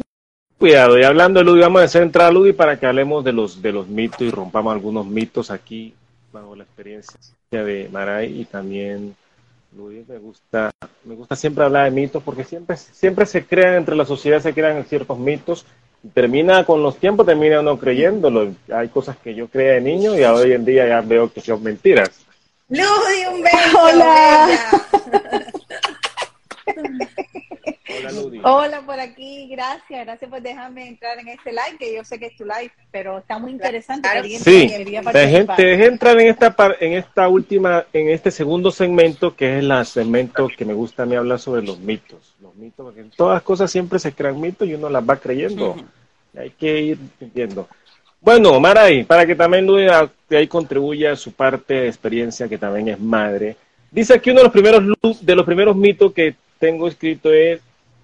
[0.58, 1.00] cuidado.
[1.00, 3.62] Y hablando de Ludi, vamos a hacer entrar a Ludi para que hablemos de los,
[3.62, 5.94] de los mitos y rompamos algunos mitos aquí
[6.32, 7.18] bajo la experiencia
[7.50, 9.16] de Maray y también
[9.76, 10.72] Luis, me gusta,
[11.06, 14.54] me gusta siempre hablar de mitos porque siempre, siempre se crean entre la sociedad, se
[14.54, 15.66] crean ciertos mitos
[16.04, 18.54] y termina con los tiempos, termina uno creyéndolo.
[18.74, 21.64] Hay cosas que yo creía de niño y hoy en día ya veo que son
[21.64, 22.10] mentiras.
[22.68, 22.86] Luis,
[23.32, 23.80] un beso.
[23.82, 24.50] Hola.
[28.44, 32.28] Hola, por aquí, gracias, gracias por dejarme entrar en este live, que yo sé que
[32.28, 34.10] es tu live, pero está muy interesante.
[34.40, 34.72] Sí,
[35.14, 40.50] dejé, entrar en esta en esta última, en este segundo segmento, que es el segmento
[40.56, 42.36] que me gusta a mí hablar sobre los mitos.
[42.42, 45.18] Los mitos, porque en todas las cosas siempre se crean mitos y uno las va
[45.18, 45.76] creyendo.
[46.38, 47.68] Hay que ir viendo.
[48.20, 49.90] Bueno, Maray, para que también Luis
[50.30, 53.58] ahí contribuya a su parte de experiencia, que también es madre.
[53.90, 54.84] Dice aquí uno de los primeros
[55.22, 57.60] de los primeros mitos que tengo escrito es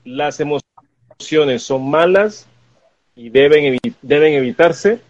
[0.07, 2.45] las emociones son malas
[3.15, 5.01] y deben, deben evitarse.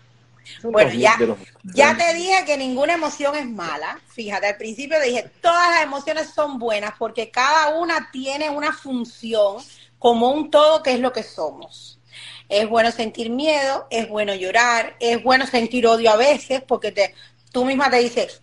[0.64, 1.18] Bueno, ya,
[1.64, 4.00] ya te dije que ninguna emoción es mala.
[4.08, 9.58] Fíjate, al principio dije, todas las emociones son buenas porque cada una tiene una función
[10.00, 12.00] como un todo que es lo que somos.
[12.50, 17.14] Es bueno sentir miedo, es bueno llorar, es bueno sentir odio a veces porque te,
[17.52, 18.42] tú misma te dices,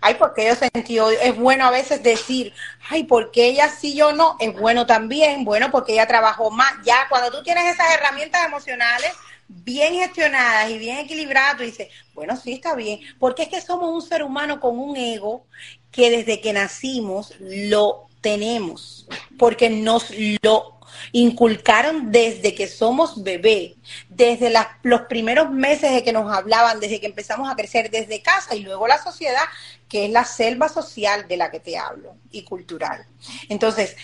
[0.00, 1.18] ay, porque yo sentí odio.
[1.20, 2.52] Es bueno a veces decir,
[2.88, 4.36] ay, porque ella sí, yo no.
[4.40, 6.72] Es bueno también, bueno, porque ella trabajó más.
[6.84, 9.12] Ya cuando tú tienes esas herramientas emocionales
[9.48, 13.00] bien gestionadas y bien equilibradas, tú dices, bueno, sí, está bien.
[13.18, 15.46] Porque es que somos un ser humano con un ego
[15.90, 19.06] que desde que nacimos lo tenemos,
[19.38, 20.78] porque nos lo
[21.12, 23.76] inculcaron desde que somos bebé,
[24.08, 28.54] desde los primeros meses de que nos hablaban, desde que empezamos a crecer desde casa
[28.54, 29.44] y luego la sociedad,
[29.88, 33.06] que es la selva social de la que te hablo y cultural.
[33.48, 33.96] Entonces,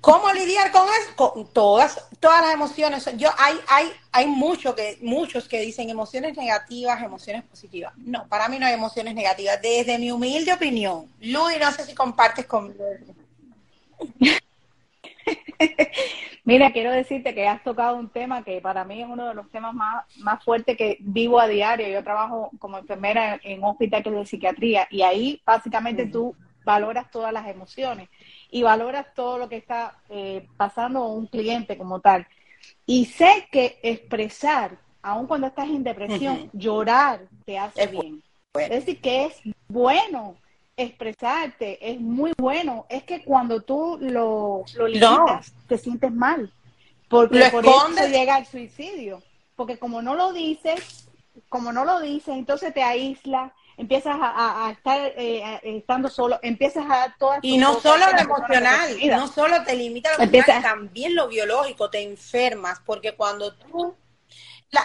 [0.00, 1.16] ¿Cómo lidiar con eso?
[1.16, 3.04] Con todas, todas las emociones.
[3.16, 7.92] Yo hay, hay, hay mucho que, muchos que dicen emociones negativas, emociones positivas.
[7.96, 9.60] No, para mí no hay emociones negativas.
[9.60, 12.84] Desde mi humilde opinión, Luis, no sé si compartes conmigo.
[16.44, 19.50] Mira, quiero decirte que has tocado un tema que para mí es uno de los
[19.50, 21.88] temas más, más fuertes que vivo a diario.
[21.88, 26.34] Yo trabajo como enfermera en un hospital que es de psiquiatría y ahí básicamente tú
[26.64, 28.08] valoras todas las emociones
[28.50, 32.26] y valoras todo lo que está eh, pasando un cliente como tal.
[32.86, 38.22] Y sé que expresar, aun cuando estás en depresión, llorar te hace bien.
[38.54, 40.36] Es decir, que es bueno
[40.78, 42.86] expresarte, es muy bueno.
[42.88, 46.52] Es que cuando tú lo, lo limitas, te sientes mal.
[47.08, 49.22] Porque por eso llega al suicidio.
[49.56, 51.08] Porque como no lo dices,
[51.48, 56.96] como no lo dices, entonces te aísla, empiezas a, estar eh, estando solo, empiezas a
[56.96, 61.28] dar todas Y no solo lo emocional, no solo te limita lo emocional, también lo
[61.28, 63.94] biológico, te enfermas, porque cuando tú...
[64.70, 64.82] La,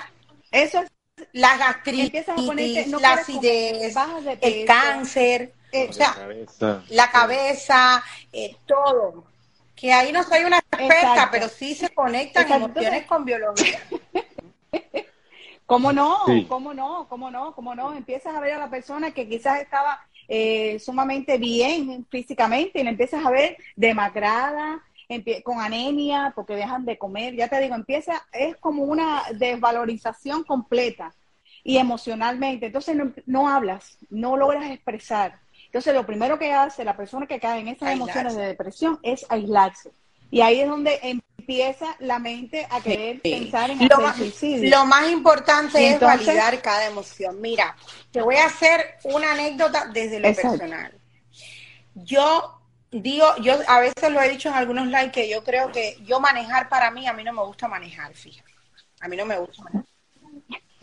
[0.52, 0.84] eso
[1.34, 2.26] la gastritis,
[3.00, 3.96] la acidez,
[4.42, 6.16] el cáncer, eh, o sea,
[6.90, 9.26] la cabeza, eh, todo.
[9.76, 13.80] Que ahí no soy una experta, pero sí se conectan emociones con biología.
[15.66, 16.20] ¿Cómo no?
[16.48, 17.08] ¿Cómo no?
[17.10, 17.56] ¿Cómo no?
[17.56, 17.94] ¿Cómo no?
[17.94, 22.92] Empiezas a ver a la persona que quizás estaba eh, sumamente bien físicamente y la
[22.92, 24.84] empiezas a ver demacrada,
[25.44, 27.36] con anemia, porque dejan de comer.
[27.36, 31.14] Ya te digo, empieza, es como una desvalorización completa
[31.64, 32.68] y emocionalmente.
[32.68, 35.43] Entonces no, no hablas, no logras expresar.
[35.74, 39.26] Entonces, lo primero que hace la persona que cae en esas emociones de depresión es
[39.28, 39.92] aislarse.
[40.30, 44.70] Y ahí es donde empieza la mente a querer pensar en lo más, suicidio.
[44.70, 47.42] Lo más importante es validar cada emoción.
[47.42, 47.76] Mira,
[48.12, 50.94] te voy a hacer una anécdota desde lo personal.
[51.96, 55.98] Yo digo, yo a veces lo he dicho en algunos likes que yo creo que
[56.06, 58.52] yo manejar para mí, a mí no me gusta manejar, fíjate.
[59.02, 59.93] A mí no me gusta manejar.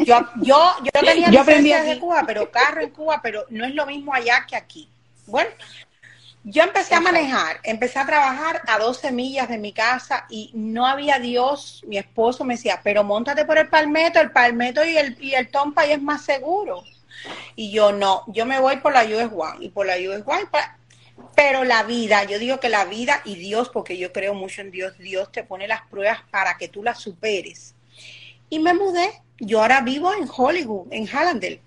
[0.05, 1.45] Yo, yo, yo tenía yo
[1.85, 4.89] de Cuba, pero carro en Cuba, pero no es lo mismo allá que aquí.
[5.27, 5.51] Bueno,
[6.43, 10.87] yo empecé a manejar, empecé a trabajar a 12 millas de mi casa y no
[10.87, 11.83] había Dios.
[11.87, 15.51] Mi esposo me decía, pero montate por el palmeto, el palmeto y el, y el
[15.51, 16.83] tompa y es más seguro.
[17.57, 20.49] Y yo no, yo me voy por la US One y por la US One.
[21.35, 24.71] Pero la vida, yo digo que la vida y Dios, porque yo creo mucho en
[24.71, 27.75] Dios, Dios te pone las pruebas para que tú las superes.
[28.49, 31.61] Y me mudé yo ahora vivo en Hollywood, en Hallandale,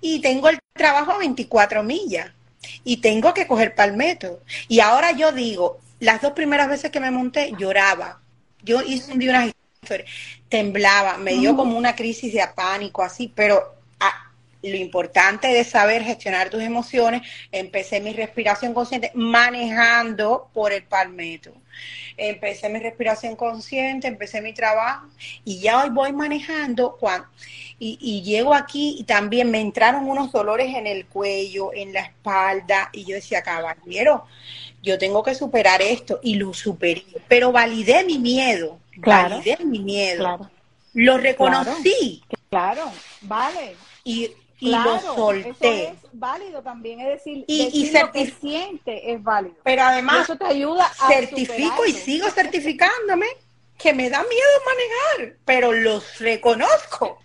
[0.00, 2.30] y tengo el trabajo a 24 millas
[2.84, 4.40] y tengo que coger palmetto.
[4.68, 8.20] Y ahora yo digo, las dos primeras veces que me monté lloraba.
[8.64, 10.10] Yo hice un día unas historias,
[10.48, 13.81] temblaba, me dio como una crisis de pánico así, pero
[14.62, 17.22] lo importante es saber gestionar tus emociones.
[17.50, 21.52] Empecé mi respiración consciente manejando por el palmetto
[22.16, 25.06] empecé mi respiración consciente, empecé mi trabajo
[25.44, 27.26] y ya hoy voy manejando cuando,
[27.78, 32.90] y, llego aquí y también me entraron unos dolores en el cuello, en la espalda
[32.92, 34.26] y yo decía, caballero,
[34.82, 40.48] yo tengo que superar esto y lo superé, pero validé mi miedo, validé mi miedo,
[40.94, 42.22] lo reconocí.
[42.50, 43.74] Claro, vale.
[44.04, 44.30] Y
[44.62, 45.84] y lo solté.
[45.88, 49.56] Eso es válido también, es decir, y, decir lo que siente es válido.
[49.64, 53.26] Pero además, eso te ayuda a certifico y sigo certificándome
[53.76, 57.18] que me da miedo manejar, pero los reconozco.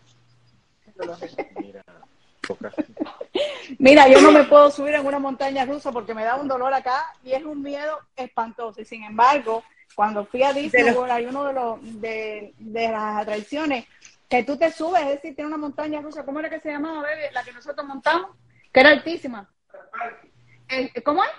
[3.78, 6.73] Mira, yo no me puedo subir en una montaña rusa porque me da un dolor
[6.73, 8.82] acá y es un miedo espantoso.
[8.82, 13.86] Y sin embargo, cuando fui a Disney, hay uno de, los, de, de las atracciones
[14.30, 17.02] que tú te subes, es decir, tiene una montaña rusa, ¿cómo era que se llamaba,
[17.02, 17.32] bebé?
[17.32, 18.32] La que nosotros montamos,
[18.72, 19.50] que era altísima.
[21.04, 21.30] ¿Cómo es?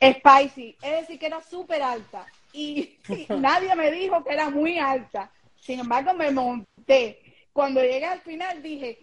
[0.00, 2.26] Spicy, es decir, que era súper alta.
[2.52, 2.98] Y,
[3.28, 5.30] nadie me dijo que era muy alta.
[5.56, 7.20] Sin embargo, me monté.
[7.52, 9.00] Cuando llegué al final dije,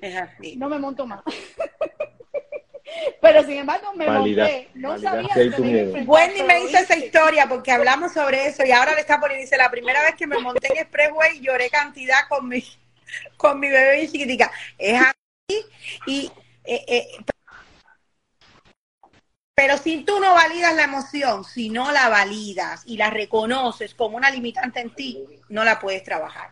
[0.58, 1.24] no me monto más.
[3.22, 8.14] Pero sin embargo me monté, no sabía que Wendy me hizo esa historia porque hablamos
[8.14, 10.80] sobre eso y ahora le está poniendo, dice, la primera vez que me monté en
[10.80, 12.64] Expressway lloré cantidad con mi,
[13.38, 14.52] con mi bebé chiquitica.
[14.78, 15.66] Es así
[16.08, 16.32] y...
[16.64, 17.08] Eh, eh,
[19.54, 24.18] pero si tú no validas la emoción, si no la validas y la reconoces como
[24.18, 26.50] una limitante en ti, no la puedes trabajar.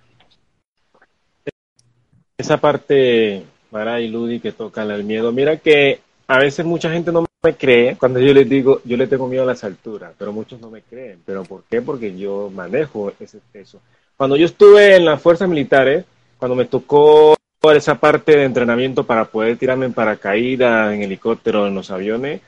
[2.38, 5.32] Esa parte, Mara y Ludi, que tocan el miedo.
[5.32, 9.08] Mira que a veces mucha gente no me cree cuando yo les digo, yo le
[9.08, 11.20] tengo miedo a las alturas, pero muchos no me creen.
[11.26, 11.82] ¿Pero por qué?
[11.82, 13.82] Porque yo manejo ese, eso.
[14.16, 16.06] Cuando yo estuve en las fuerzas militares,
[16.38, 17.36] cuando me tocó
[17.76, 22.42] esa parte de entrenamiento para poder tirarme en paracaídas, en helicóptero, en los aviones,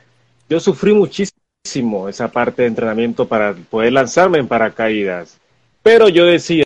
[0.48, 5.38] yo sufrí muchísimo esa parte de entrenamiento para poder lanzarme en paracaídas.
[5.82, 6.64] Pero yo decía,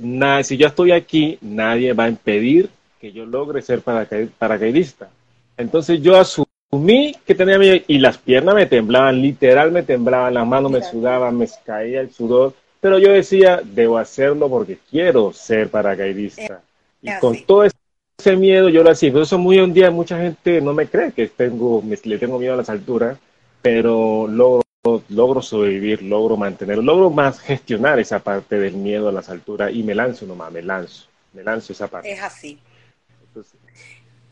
[0.00, 5.08] nada, si yo estoy aquí, nadie va a impedir que yo logre ser paracaidista.
[5.56, 10.46] Entonces yo asumí que tenía miedo y las piernas me temblaban, literal me temblaban, las
[10.46, 15.68] manos me sudaban, me caía el sudor, pero yo decía, debo hacerlo porque quiero ser
[15.68, 16.60] paracaidista.
[17.02, 19.12] Eh, y con todo ese miedo yo lo hacía.
[19.12, 22.54] Por eso muy un día mucha gente no me cree que tengo, le tengo miedo
[22.54, 23.18] a las alturas,
[23.62, 24.62] pero logro,
[25.08, 29.82] logro sobrevivir, logro mantener, logro más gestionar esa parte del miedo a las alturas y
[29.82, 32.12] me lanzo nomás, me lanzo, me lanzo esa parte.
[32.12, 32.58] Es así.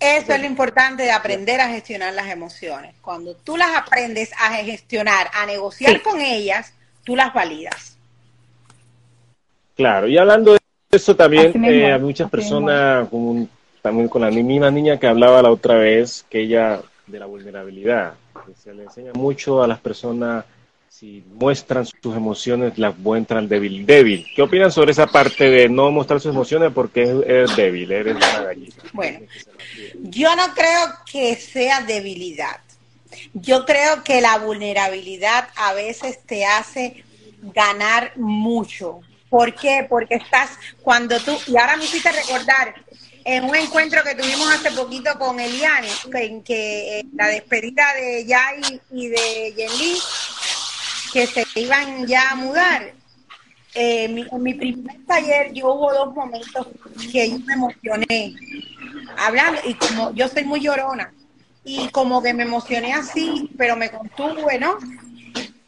[0.05, 2.95] Eso es lo importante de aprender a gestionar las emociones.
[3.01, 6.75] Cuando tú las aprendes a gestionar, a negociar con ellas,
[7.05, 7.97] tú las validas.
[9.75, 10.59] Claro, y hablando de
[10.91, 13.49] eso también, eh, a muchas personas, como
[13.81, 18.15] también con la misma niña que hablaba la otra vez, que ella de la vulnerabilidad,
[18.63, 20.45] se le enseña mucho a las personas
[20.95, 23.85] si muestran sus emociones, las muestran débil.
[23.85, 24.25] débil.
[24.37, 28.43] ¿Qué opinan sobre esa parte de no mostrar sus emociones porque eres débil, eres una
[28.43, 28.75] gallina?
[28.93, 29.27] Bueno,
[30.03, 32.61] yo no creo que sea debilidad.
[33.33, 37.03] Yo creo que la vulnerabilidad a veces te hace
[37.43, 39.01] ganar mucho.
[39.29, 39.85] ¿Por qué?
[39.89, 42.73] Porque estás cuando tú, y ahora me hiciste recordar
[43.25, 48.27] en un encuentro que tuvimos hace poquito con Eliane, en que eh, la despedida de
[48.27, 49.97] Yai y de Yenli,
[51.15, 52.93] que se iban ya a mudar.
[53.73, 56.67] Eh, en mi primer taller yo hubo dos momentos
[57.11, 58.35] que yo me emocioné
[59.17, 61.13] hablando y como yo soy muy llorona
[61.65, 64.79] y como que me emocioné así, pero me contuve, ¿no?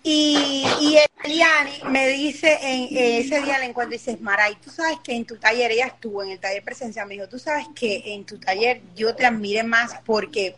[0.02, 4.98] Y, y Eliani me dice en ese día le encuentro y dice, Maray, tú sabes
[5.02, 8.14] que en tu taller, ella estuvo en el taller presencial, me dijo, tú sabes que
[8.14, 10.56] en tu taller yo te admiré más porque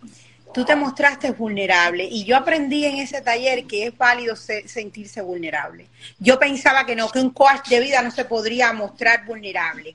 [0.52, 5.86] tú te mostraste vulnerable y yo aprendí en ese taller que es válido sentirse vulnerable.
[6.18, 9.94] Yo pensaba que no, que un coach de vida no se podría mostrar vulnerable.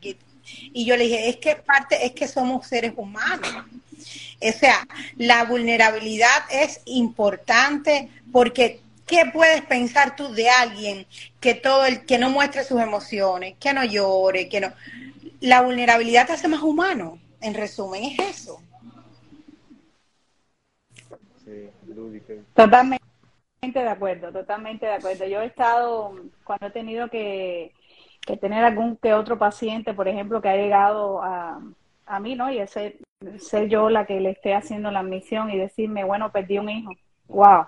[0.73, 3.65] y yo le dije, es que parte, es que somos seres humanos.
[4.41, 4.85] O sea,
[5.17, 11.05] la vulnerabilidad es importante porque ¿qué puedes pensar tú de alguien
[11.39, 14.73] que todo el que no muestre sus emociones, que no llore, que no
[15.39, 17.19] la vulnerabilidad te hace más humano?
[17.41, 18.61] En resumen, es eso.
[22.53, 23.03] Totalmente
[23.73, 25.25] de acuerdo, totalmente de acuerdo.
[25.25, 27.71] Yo he estado, cuando he tenido que,
[28.41, 31.61] tener algún que otro paciente, por ejemplo, que ha llegado a,
[32.05, 32.51] a mí, ¿no?
[32.51, 32.97] Y ser,
[33.37, 36.91] ser yo la que le esté haciendo la admisión y decirme, bueno, perdí un hijo.
[37.27, 37.65] ¡Wow!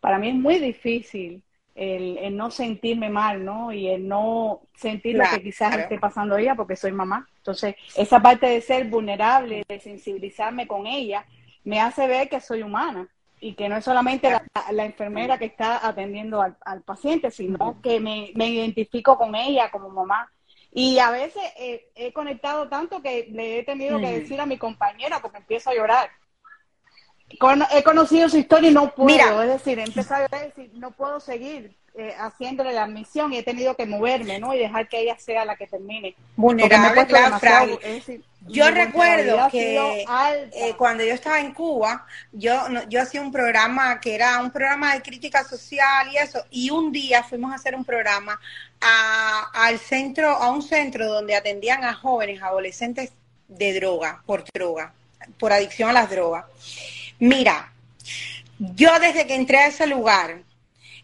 [0.00, 1.42] Para mí es muy difícil
[1.74, 3.72] el, no sentirme mal, ¿no?
[3.72, 7.28] Y el no sentir lo que quizás esté pasando ella porque soy mamá.
[7.38, 11.26] Entonces, esa parte de ser vulnerable, de sensibilizarme con ella,
[11.64, 13.08] me hace ver que soy humana
[13.40, 14.30] y que no es solamente
[14.70, 20.30] la, enfermera que está atendiendo al, paciente, sino que me, identifico con ella como mamá.
[20.72, 25.20] Y a veces he conectado tanto que le he tenido que decir a mi compañera
[25.20, 26.10] porque empiezo a llorar.
[27.72, 31.20] he conocido su historia y no puedo, es decir, he empezado a decir, no puedo
[31.20, 34.52] seguir eh, haciéndole la admisión y he tenido que moverme, ¿no?
[34.52, 36.14] Y dejar que ella sea la que termine.
[36.36, 37.78] Vulnerable, claro,
[38.48, 40.04] yo recuerdo que
[40.52, 44.94] eh, cuando yo estaba en Cuba, yo, yo hacía un programa que era un programa
[44.94, 48.38] de crítica social y eso, y un día fuimos a hacer un programa
[48.80, 53.10] a, al centro, a un centro donde atendían a jóvenes, adolescentes
[53.48, 54.92] de droga, por droga,
[55.38, 56.44] por adicción a las drogas.
[57.18, 57.72] Mira,
[58.58, 60.42] yo desde que entré a ese lugar,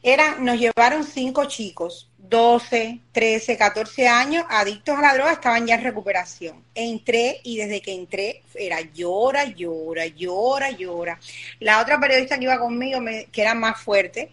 [0.02, 5.74] eran, nos llevaron cinco chicos 12, 13, 14 años, adictos a la droga, estaban ya
[5.74, 6.64] en recuperación.
[6.74, 11.20] Entré y desde que entré era llora, llora, llora, llora.
[11.60, 14.32] La otra periodista que iba conmigo, que era más fuerte,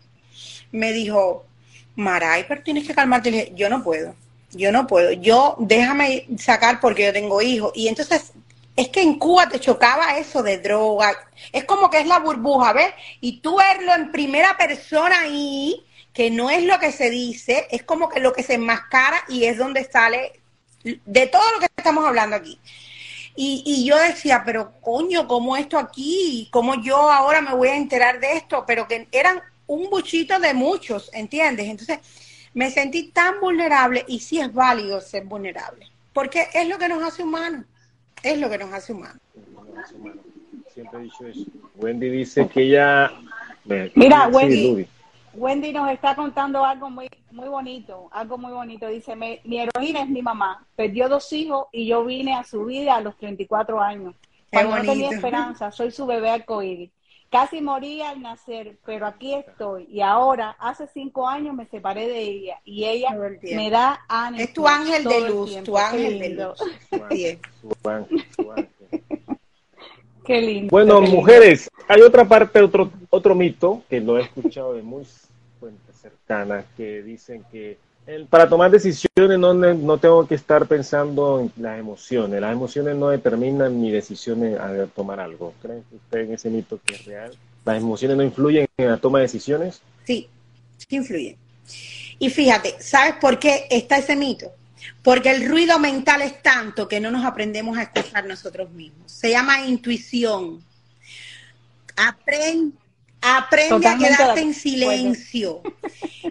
[0.72, 1.46] me dijo,
[1.98, 3.52] Maray, pero tienes que calmarte.
[3.54, 4.16] Yo no puedo,
[4.52, 5.12] yo no puedo.
[5.12, 7.74] Yo déjame sacar porque yo tengo hijos.
[7.76, 8.32] Y entonces
[8.78, 11.12] es que en Cuba te chocaba eso de droga.
[11.52, 12.94] Es como que es la burbuja, ¿ves?
[13.20, 15.84] Y tú verlo en primera persona y
[16.20, 19.46] que no es lo que se dice, es como que lo que se enmascara y
[19.46, 20.34] es donde sale
[20.84, 22.60] de todo lo que estamos hablando aquí.
[23.38, 26.50] Y, y yo decía, pero coño, ¿cómo esto aquí?
[26.52, 28.66] ¿Cómo yo ahora me voy a enterar de esto?
[28.68, 31.68] Pero que eran un buchito de muchos, ¿entiendes?
[31.68, 32.00] Entonces
[32.54, 37.02] me sentí tan vulnerable y sí es válido ser vulnerable, porque es lo que nos
[37.02, 37.64] hace humanos,
[38.24, 39.22] es lo que nos hace humanos.
[40.74, 41.46] Siempre he dicho eso.
[41.76, 43.10] Wendy dice que ella...
[43.96, 44.86] Mira, Wendy,
[45.34, 48.88] Wendy nos está contando algo muy muy bonito, algo muy bonito.
[48.88, 50.66] Dice, mi heroína es mi mamá.
[50.76, 54.16] Perdió dos hijos y yo vine a su vida a los 34 años.
[54.52, 56.92] Cuando no tenía esperanza, soy su bebé arcoíris.
[57.30, 59.88] Casi morí al nacer, pero aquí estoy.
[59.92, 64.44] Y ahora, hace cinco años me separé de ella y ella me da ánimo.
[64.44, 66.60] Es tu ángel de luz, tu ángel de luz.
[70.30, 70.70] Qué lindo.
[70.70, 75.04] Bueno, mujeres, hay otra parte, otro, otro mito que lo he escuchado de muy
[75.60, 77.80] fuentes cercanas que dicen que
[78.30, 82.40] para tomar decisiones no, no tengo que estar pensando en las emociones.
[82.42, 85.56] Las emociones no determinan mi decisión a tomar algo.
[85.64, 87.32] ¿Creen usted en ese mito que es real?
[87.66, 89.82] ¿Las emociones no influyen en la toma de decisiones?
[90.04, 90.30] Sí,
[90.78, 91.38] sí influyen.
[92.20, 94.52] Y fíjate, ¿sabes por qué está ese mito?
[95.04, 99.12] Porque el ruido mental es tanto que no nos aprendemos a escuchar nosotros mismos.
[99.12, 100.64] Se llama intuición.
[101.96, 102.78] Aprende
[103.22, 105.62] Aprende a quedarte en silencio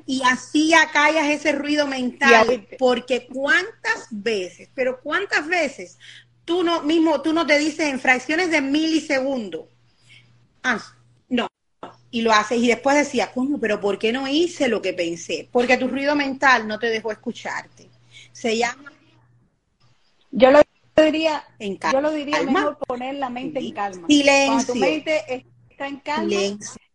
[0.07, 5.99] y así acallas ese ruido mental, porque cuántas veces, pero cuántas veces
[6.47, 9.69] tú no mismo tú no te dices en fracciones de milisegundo,
[10.63, 10.83] ah,
[11.29, 11.49] no,
[12.11, 15.47] y lo haces y después decías, coño, pero ¿por qué no hice lo que pensé?
[15.53, 17.88] Porque tu ruido mental no te dejó escucharte.
[18.41, 18.93] Se llama
[20.31, 20.61] yo lo
[20.97, 24.07] diría, en yo lo diría mejor poner la mente en calma.
[24.07, 24.47] Silencio.
[24.47, 26.37] Cuando tu mente está en calma.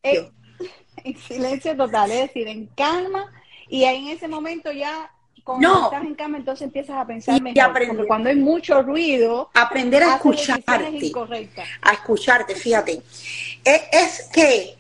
[0.04, 0.32] Eh,
[1.04, 3.32] en silencio total, es decir, en calma,
[3.70, 5.10] y ahí en ese momento ya
[5.44, 7.74] cuando estás en calma, entonces empiezas a pensar mejor.
[7.74, 11.12] porque cuando hay mucho ruido, aprender a escucharte.
[11.82, 13.02] A escucharte, fíjate.
[13.66, 14.76] Es, es, que,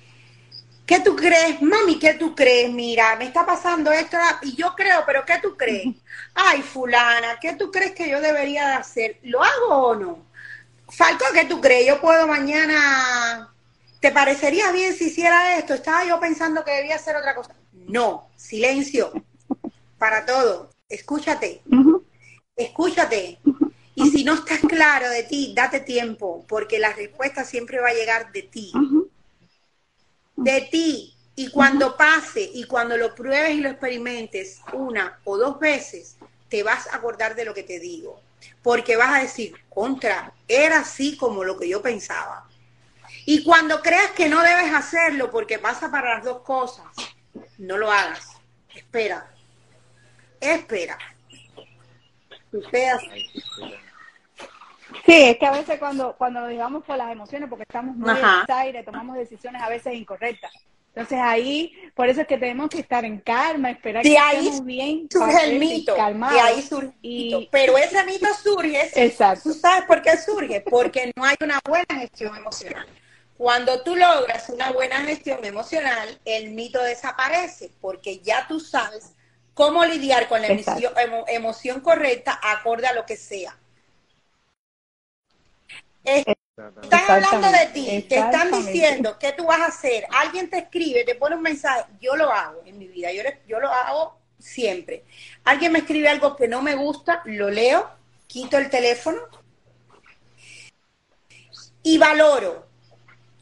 [0.86, 2.00] ¿qué tú crees, mami?
[2.00, 2.72] ¿Qué tú crees?
[2.72, 5.96] Mira, me está pasando esto y yo creo, pero ¿qué tú crees?
[6.34, 9.20] Ay, fulana, ¿qué tú crees que yo debería de hacer?
[9.24, 10.26] ¿Lo hago o no?
[10.90, 11.88] Falco, ¿qué tú crees?
[11.88, 13.54] Yo puedo mañana
[14.04, 15.76] ¿Te parecería bien si hiciera esto?
[15.76, 17.56] Estaba yo pensando que debía hacer otra cosa.
[17.72, 19.14] No, silencio.
[19.98, 20.72] Para todo.
[20.90, 21.62] Escúchate.
[22.54, 23.40] Escúchate.
[23.96, 27.94] Y si no estás claro de ti, date tiempo, porque la respuesta siempre va a
[27.94, 28.74] llegar de ti.
[30.36, 31.16] De ti.
[31.36, 36.18] Y cuando pase y cuando lo pruebes y lo experimentes una o dos veces,
[36.48, 38.22] te vas a acordar de lo que te digo.
[38.62, 42.48] Porque vas a decir, contra, era así como lo que yo pensaba.
[43.26, 46.86] Y cuando creas que no debes hacerlo porque pasa para las dos cosas,
[47.58, 48.28] no lo hagas.
[48.76, 49.28] Espera.
[50.40, 50.98] Espera.
[52.52, 53.00] Espera.
[55.06, 58.12] Sí, es que a veces cuando, cuando lo digamos por las emociones, porque estamos muy
[58.48, 60.52] aire, tomamos decisiones a veces incorrectas.
[60.96, 64.66] Entonces ahí, por eso es que tenemos que estar en calma, esperar que ahí estemos
[64.66, 65.08] bien.
[65.12, 65.96] Surge el mito.
[65.96, 67.50] De ahí surge y...
[67.52, 68.92] Pero ese mito surge.
[68.94, 69.50] Exacto.
[69.50, 70.62] ¿Tú sabes por qué surge?
[70.62, 72.86] Porque no hay una buena gestión emocional.
[73.36, 79.14] Cuando tú logras una buena gestión emocional, el mito desaparece porque ya tú sabes
[79.56, 80.48] cómo lidiar con la
[81.28, 83.58] emoción, correcta acorde a lo que sea.
[86.04, 90.06] Están hablando de ti, te están diciendo qué tú vas a hacer.
[90.12, 91.86] Alguien te escribe, te pone un mensaje.
[92.00, 95.04] Yo lo hago en mi vida, yo, yo lo hago siempre.
[95.44, 97.90] Alguien me escribe algo que no me gusta, lo leo,
[98.28, 99.20] quito el teléfono
[101.82, 102.68] y valoro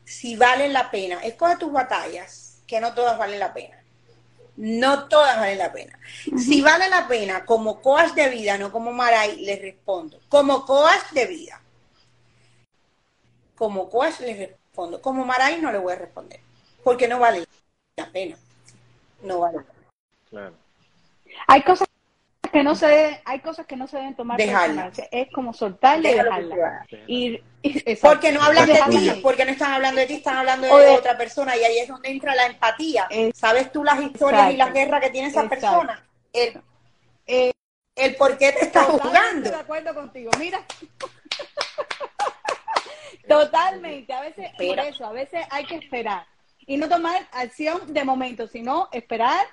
[0.03, 1.23] si valen la pena.
[1.23, 3.77] Escoge tus batallas, que no todas valen la pena.
[4.57, 5.97] No todas valen la pena.
[6.37, 10.19] Si vale la pena, como coach de vida, no como Maray, les respondo.
[10.27, 11.60] Como coach de vida.
[13.61, 14.99] Como coach les respondo.
[14.99, 16.39] Como Maray no le voy a responder.
[16.83, 17.45] Porque no vale
[17.95, 18.35] la pena.
[19.21, 19.87] No vale la pena.
[20.31, 20.55] Claro.
[21.45, 21.87] Hay cosas
[22.51, 24.91] que no se hay cosas que no se deben tomar dejarla.
[25.11, 27.39] es como soltarle y dejarla y,
[28.01, 31.15] porque no hablan de ti porque no están hablando de ti están hablando de, otra
[31.15, 35.01] persona y ahí es donde entra la empatía sabes tú las historias y las guerras
[35.01, 36.03] que tiene esa persona
[36.33, 36.61] el,
[37.27, 37.53] eh,
[37.95, 40.65] el por qué te está jugando de acuerdo contigo mira
[43.27, 44.13] totalmente.
[44.13, 46.25] A veces por eso a veces hay que esperar.
[46.65, 49.45] Y no tomar acción de momento sino esperar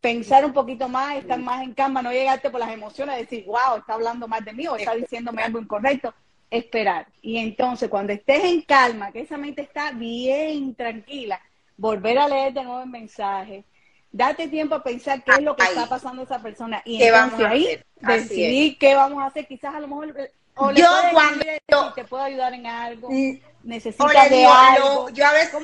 [0.00, 3.78] pensar un poquito más, estar más en calma, no llegarte por las emociones, decir, wow,
[3.78, 6.14] está hablando más de mí o está diciéndome algo incorrecto.
[6.50, 7.06] Esperar.
[7.22, 11.40] Y entonces, cuando estés en calma, que esa mente está bien tranquila,
[11.76, 13.64] volver a leer de nuevo el mensaje,
[14.12, 17.46] date tiempo a pensar qué es lo que está pasando a esa persona y entonces
[17.46, 19.46] ahí decidir qué vamos a hacer.
[19.46, 23.08] Quizás a lo mejor o yo cuando te puedo ayudar en algo.
[23.10, 25.08] Mm, necesitas de algo.
[25.10, 25.54] yo a veces,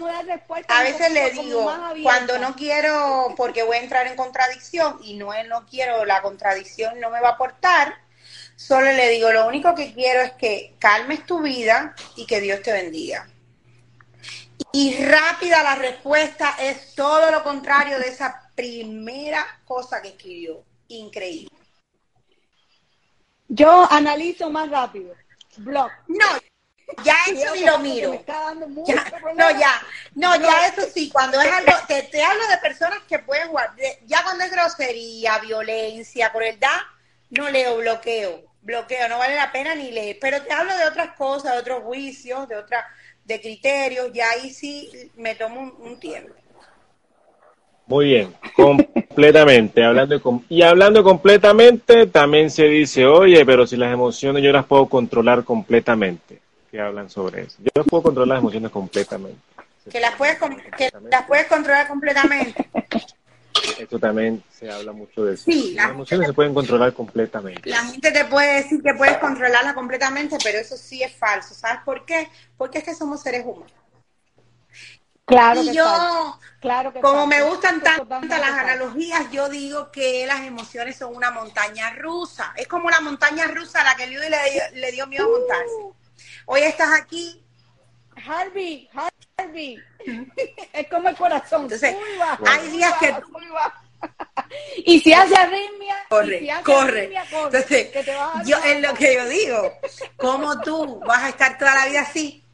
[0.68, 1.70] a veces le digo,
[2.02, 6.98] cuando no quiero, porque voy a entrar en contradicción y no, no quiero, la contradicción
[7.00, 7.94] no me va a aportar,
[8.54, 12.62] solo le digo, lo único que quiero es que calmes tu vida y que Dios
[12.62, 13.28] te bendiga.
[14.72, 20.64] Y rápida la respuesta es todo lo contrario de esa primera cosa que escribió.
[20.88, 21.50] Increíble.
[23.48, 25.14] Yo analizo más rápido.
[25.58, 25.90] Blog.
[26.08, 26.26] No,
[27.04, 28.24] ya eso ni lo miro.
[29.34, 29.82] no, ya,
[30.14, 33.74] no, ya eso sí, cuando es algo, te, te hablo de personas que pueden jugar,
[34.06, 36.80] ya cuando es grosería, violencia, crueldad,
[37.30, 41.16] no leo, bloqueo, bloqueo, no vale la pena ni leer, pero te hablo de otras
[41.16, 42.84] cosas, de otros juicios, de otras,
[43.26, 46.32] de criterios, ya ahí sí me tomo un, tiempo.
[47.86, 49.84] Muy bien, completamente.
[49.84, 54.86] hablando y hablando completamente, también se dice, oye, pero si las emociones yo las puedo
[54.86, 56.40] controlar completamente.
[56.70, 57.58] ¿Qué hablan sobre eso?
[57.62, 59.38] Yo puedo controlar las emociones completamente.
[59.90, 60.36] Que las puedes,
[60.76, 62.68] que las puedes controlar completamente.
[63.78, 65.44] Esto también se habla mucho de eso.
[65.44, 67.70] Sí, las emociones se pueden controlar completamente.
[67.70, 71.54] La gente te puede decir que puedes controlarlas completamente, pero eso sí es falso.
[71.54, 72.28] ¿Sabes por qué?
[72.56, 73.72] Porque es que somos seres humanos.
[75.26, 80.96] Claro y yo, claro como me gustan tanto las analogías, yo digo que las emociones
[80.96, 82.54] son una montaña rusa.
[82.56, 85.96] Es como la montaña rusa a la que Luis le, le dio miedo a montarse.
[86.46, 87.44] Hoy estás aquí.
[88.24, 89.15] Harvey, Harvey.
[90.72, 91.62] es como el corazón.
[91.62, 91.94] Entonces,
[92.46, 93.14] hay días que
[94.84, 97.10] y si hace arritmia, corre, corre.
[97.44, 97.90] Entonces,
[98.44, 99.72] yo es lo que yo digo.
[100.16, 102.44] ¿Cómo tú vas a estar toda la vida así?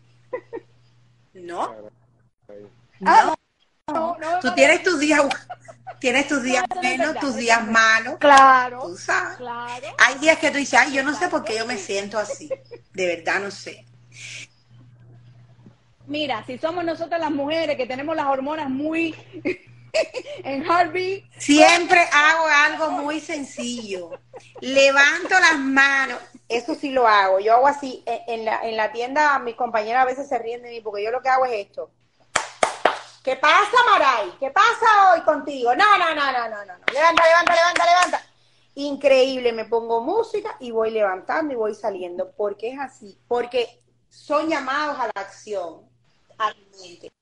[1.35, 1.75] No.
[3.01, 3.35] No.
[3.89, 5.21] no, no tú tienes tus días
[5.99, 8.17] tienes tus días buenos, tus días malos.
[8.19, 8.83] Claro.
[8.83, 9.39] Tú sabes.
[9.99, 12.49] Hay días que tú dices, ay, yo no sé por qué yo me siento así.
[12.93, 13.85] De verdad no sé.
[16.13, 19.15] Mira, si somos nosotras las mujeres que tenemos las hormonas muy
[20.45, 21.27] en Harvey.
[21.39, 24.11] Siempre hago algo muy sencillo.
[24.61, 26.19] Levanto las manos.
[26.51, 27.41] Eso sí lo hago.
[27.41, 28.05] Yo hago así.
[28.05, 31.11] En la, en la tienda, mis compañeras a veces se ríen de mí porque yo
[31.11, 31.91] lo que hago es esto.
[33.25, 34.35] ¿Qué pasa, Maray?
[34.39, 35.75] ¿Qué pasa hoy contigo?
[35.75, 36.75] No, no, no, no, no, no.
[36.93, 38.23] Levanta, levanta, levanta, levanta.
[38.75, 42.33] Increíble, me pongo música y voy levantando y voy saliendo.
[42.37, 43.19] porque es así?
[43.27, 43.79] Porque
[44.13, 45.91] son llamados a la acción,
[46.49, 47.13] a mente.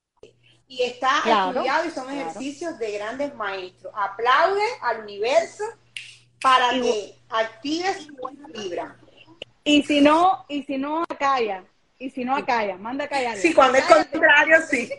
[0.67, 3.93] Y está estudiado y son ejercicios de grandes maestros.
[3.95, 5.63] Aplaude al universo
[6.41, 8.95] para que actives su buena vibra.
[9.63, 11.63] Y si no, y si no acalla,
[11.99, 13.37] y si no acalla, manda a callar.
[13.37, 14.91] Sí, cuando es contrario, sí.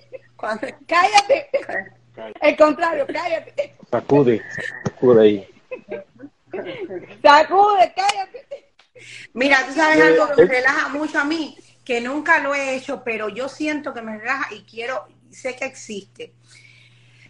[0.87, 1.51] Cállate.
[2.41, 3.75] El contrario, cállate.
[3.91, 4.43] Sacude,
[4.85, 5.49] sacude ahí.
[7.23, 8.73] Sacude, cállate.
[9.33, 13.03] Mira, tú sabes algo que me relaja mucho a mí, que nunca lo he hecho,
[13.05, 16.33] pero yo siento que me relaja y quiero, sé que existe.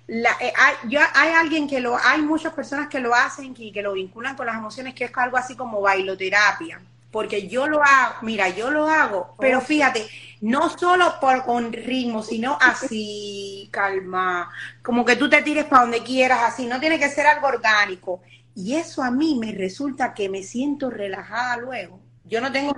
[0.06, 3.72] La, eh, hay, yo, hay alguien que lo, hay muchas personas que lo hacen y
[3.72, 6.80] que lo vinculan con las emociones, que es algo así como bailoterapia
[7.12, 10.08] porque yo lo hago, mira, yo lo hago, pero fíjate,
[10.40, 14.50] no solo por con ritmo, sino así, calma,
[14.82, 18.22] como que tú te tires para donde quieras, así, no tiene que ser algo orgánico.
[18.54, 22.00] Y eso a mí me resulta que me siento relajada luego.
[22.24, 22.74] Yo no tengo...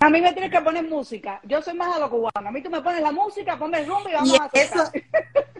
[0.00, 1.40] A mí me tienes que poner música.
[1.42, 2.48] Yo soy más a lo cubano.
[2.48, 4.92] A mí tú me pones la música, ponme el rumbo y vamos a eso,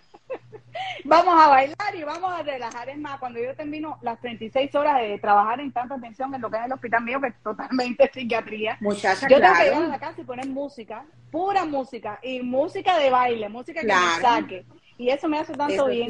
[1.05, 2.89] vamos a bailar y vamos a relajar.
[2.89, 6.49] Es más, cuando yo termino las 36 horas de trabajar en tanta atención en lo
[6.49, 9.89] que es el hospital mío, que es totalmente psiquiatría, Muchacha, yo tengo que llegar a
[9.89, 14.65] la casa y poner música, pura música, y música de baile, música que me saque.
[14.99, 16.09] Y eso me hace tanto bien,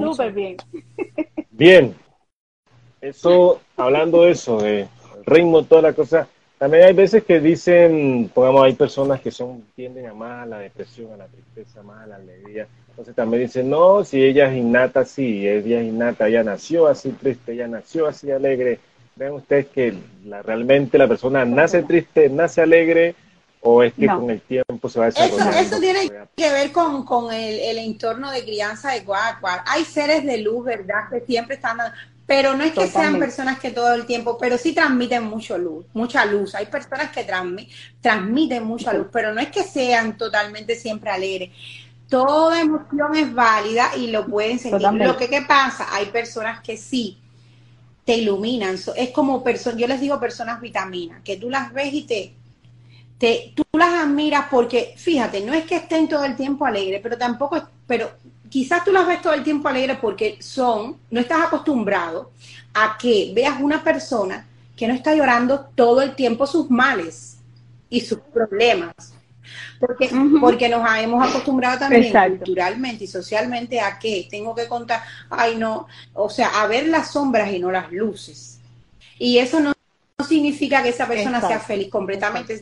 [0.00, 0.56] súper bien.
[1.50, 1.96] Bien.
[3.00, 4.88] Eso, hablando de eso, de
[5.26, 6.26] ritmo, toda la cosa,
[6.58, 10.58] también hay veces que dicen, pongamos, hay personas que son tienden a más a la
[10.58, 12.66] depresión, a la tristeza, más a la alegría.
[12.88, 17.10] Entonces también dicen, no, si ella es innata, sí, ella es innata, ella nació así
[17.10, 18.80] triste, ella nació así alegre.
[19.16, 19.94] Vean ustedes que
[20.24, 23.14] la, realmente la persona nace triste, nace alegre,
[23.60, 25.50] o es que con el tiempo se va desarrollando.
[25.50, 29.42] Eso, eso tiene que ver con, con el, el, entorno de crianza de Guac.
[29.66, 31.08] Hay seres de luz, ¿verdad?
[31.10, 31.78] Que siempre están
[32.26, 35.86] pero no es que sean personas que todo el tiempo, pero sí transmiten mucho luz,
[35.94, 36.56] mucha luz.
[36.56, 37.24] Hay personas que
[38.00, 41.50] transmiten mucha luz, pero no es que sean totalmente siempre alegres.
[42.08, 44.88] Toda emoción es válida y lo pueden sentir.
[44.92, 47.18] Lo que ¿qué pasa, hay personas que sí
[48.04, 48.76] te iluminan.
[48.96, 52.34] Es como personas, yo les digo personas vitaminas, que tú las ves y te,
[53.18, 57.18] te, tú las admiras porque, fíjate, no es que estén todo el tiempo alegres, pero
[57.18, 58.10] tampoco, pero
[58.50, 62.30] quizás tú las ves todo el tiempo alegre porque son, no estás acostumbrado
[62.74, 67.38] a que veas una persona que no está llorando todo el tiempo sus males
[67.88, 68.94] y sus problemas.
[69.78, 75.56] Porque, porque nos hemos acostumbrado también culturalmente y socialmente a que tengo que contar, ay
[75.56, 78.58] no, o sea, a ver las sombras y no las luces.
[79.18, 79.75] Y eso no no
[80.24, 82.58] significa que esa persona sea feliz completamente.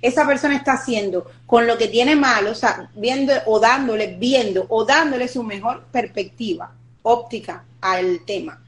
[0.00, 4.66] Esa persona está haciendo con lo que tiene mal, o sea, viendo o dándole, viendo
[4.68, 6.72] o dándole su mejor perspectiva
[7.02, 8.62] óptica al tema.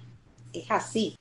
[0.53, 1.16] Es así.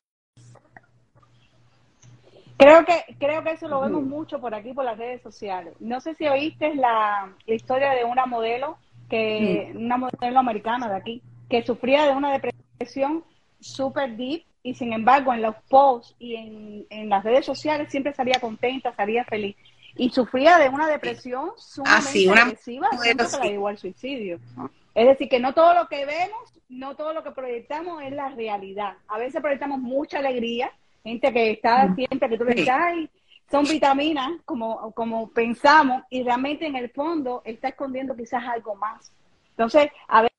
[2.57, 5.74] Creo que, creo que eso lo vemos mucho por aquí, por las redes sociales.
[5.80, 8.78] No sé si oíste la, historia de una modelo,
[9.09, 13.24] que una modelo americana de aquí, que sufría de una depresión
[13.64, 18.14] súper deep y sin embargo en los posts y en, en, las redes sociales siempre
[18.14, 19.55] salía contenta, salía feliz.
[19.95, 21.51] Y sufría de una depresión
[21.86, 24.39] ah, sumamente una agresiva, que la llevó al suicidio.
[24.95, 28.30] Es decir, que no todo lo que vemos, no todo lo que proyectamos es la
[28.30, 28.93] realidad.
[29.07, 30.72] A veces proyectamos mucha alegría,
[31.03, 31.95] gente que está mm.
[31.95, 33.09] siempre, que tú le dices, ay,
[33.51, 39.11] son vitaminas, como, como pensamos, y realmente en el fondo está escondiendo quizás algo más.
[39.51, 40.34] Entonces, a veces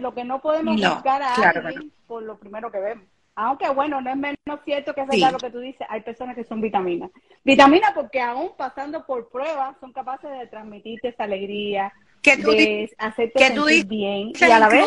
[0.00, 3.06] lo que no podemos buscar a alguien por lo primero que vemos.
[3.36, 6.36] Aunque bueno, no es menos cierto que es verdad lo que tú dices, hay personas
[6.36, 7.10] que son vitaminas.
[7.42, 11.92] Vitaminas porque aún pasando por pruebas son capaces de transmitirte esa alegría,
[12.22, 14.32] que tú, de hacerte que tú dices, bien.
[14.38, 14.86] y a la vez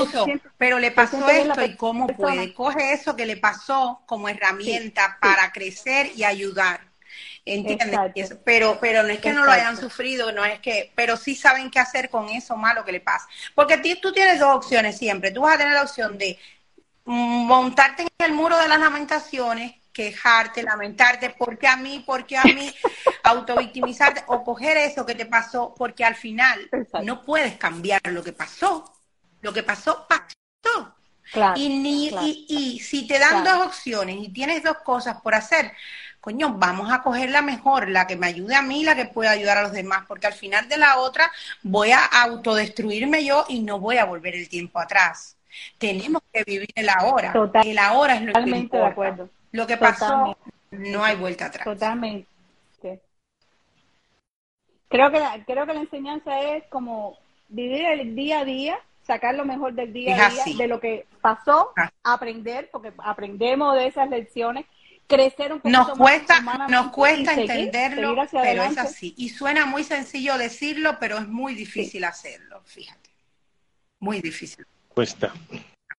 [0.57, 5.51] pero le pasó esto y cómo puede coge eso que le pasó como herramienta para
[5.51, 6.86] crecer y ayudar
[7.47, 8.35] ¿Entiendes?
[8.43, 11.71] Pero, pero no es que no lo hayan sufrido, no es que, pero sí saben
[11.71, 13.27] qué hacer con eso malo que le pasa.
[13.55, 15.31] Porque tú tienes dos opciones siempre.
[15.31, 16.37] Tú vas a tener la opción de
[17.05, 22.73] montarte en el muro de las lamentaciones, quejarte, lamentarte, porque a mí, porque a mí,
[23.23, 26.69] autovictimizarte o coger eso que te pasó, porque al final
[27.03, 28.93] no puedes cambiar lo que pasó.
[29.41, 30.95] Lo que pasó, pasó.
[31.55, 35.71] y, ni, y, y, si te dan dos opciones y tienes dos cosas por hacer,
[36.28, 39.32] coño, vamos a coger la mejor, la que me ayude a mí, la que pueda
[39.32, 41.32] ayudar a los demás, porque al final de la otra
[41.63, 45.38] voy a autodestruirme yo y no voy a volver el tiempo atrás.
[45.78, 47.32] Tenemos que vivir el ahora.
[47.63, 48.78] El ahora es lo que importa.
[48.78, 49.30] de acuerdo.
[49.53, 50.38] Lo que pasó,
[50.71, 51.63] no hay vuelta atrás.
[51.63, 52.28] Totalmente.
[54.89, 57.17] Creo que, la, creo que la enseñanza es como
[57.47, 61.05] vivir el día a día, sacar lo mejor del día a día, de lo que
[61.21, 61.89] pasó, ah.
[62.03, 64.65] aprender, porque aprendemos de esas lecciones
[65.08, 69.14] crecer un poco nos cuesta nos cuesta entenderlo pero es así.
[69.18, 73.10] Y suena muy sencillo decirlo pero es muy difícil hacerlo fíjate.
[73.99, 74.66] Muy difícil.
[74.93, 75.34] Cuesta.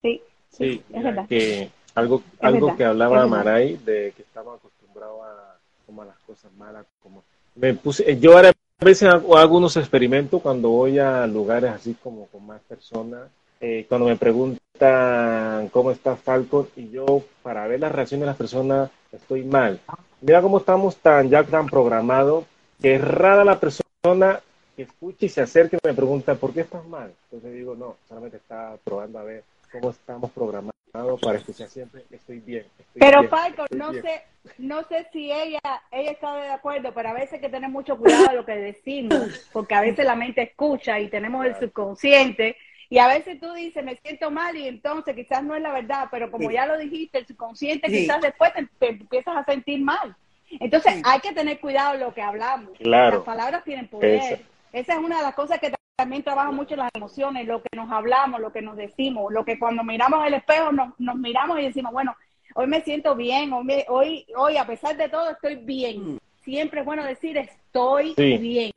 [0.02, 0.22] Sí
[0.58, 1.26] sí, es verdad.
[1.28, 6.52] que algo algo que hablaba Maray de que estaba acostumbrado a como a las cosas
[6.54, 8.50] malas como me puse yo ahora
[8.80, 13.28] a veces hago algunos experimentos cuando voy a lugares así como con más personas
[13.60, 18.36] eh, cuando me preguntan cómo está Falcon y yo para ver la reacción de las
[18.36, 19.80] personas estoy mal.
[20.20, 22.44] Mira cómo estamos tan ya tan programados
[22.80, 24.40] que es rara la persona
[24.76, 27.12] que escucha y se acerca y me pregunta ¿por qué estás mal?
[27.24, 30.72] Entonces digo no, solamente está probando a ver cómo estamos programados
[31.20, 32.64] para sea siempre estoy bien.
[32.94, 34.22] pero Falcon, no sé,
[34.58, 37.96] no sé si ella, ella está de acuerdo, pero a veces hay que tener mucho
[37.96, 42.56] cuidado de lo que decimos, porque a veces la mente escucha y tenemos el subconsciente
[42.90, 46.08] y a veces tú dices, me siento mal y entonces quizás no es la verdad,
[46.10, 50.16] pero como ya lo dijiste, el subconsciente quizás después te, empiezas a sentir mal.
[50.58, 52.70] Entonces hay que tener cuidado en lo que hablamos.
[52.80, 54.40] Las palabras tienen poder.
[54.72, 54.94] Esa.
[54.94, 58.40] es una de las cosas que también trabaja mucho las emociones, lo que nos hablamos,
[58.40, 62.16] lo que nos decimos, lo que cuando miramos el espejo nos, miramos y decimos, bueno,
[62.54, 66.14] hoy me siento bien, hoy, hoy, hoy a pesar de todo estoy bien.
[66.14, 66.18] Mm.
[66.42, 68.72] Siempre es bueno decir estoy bien,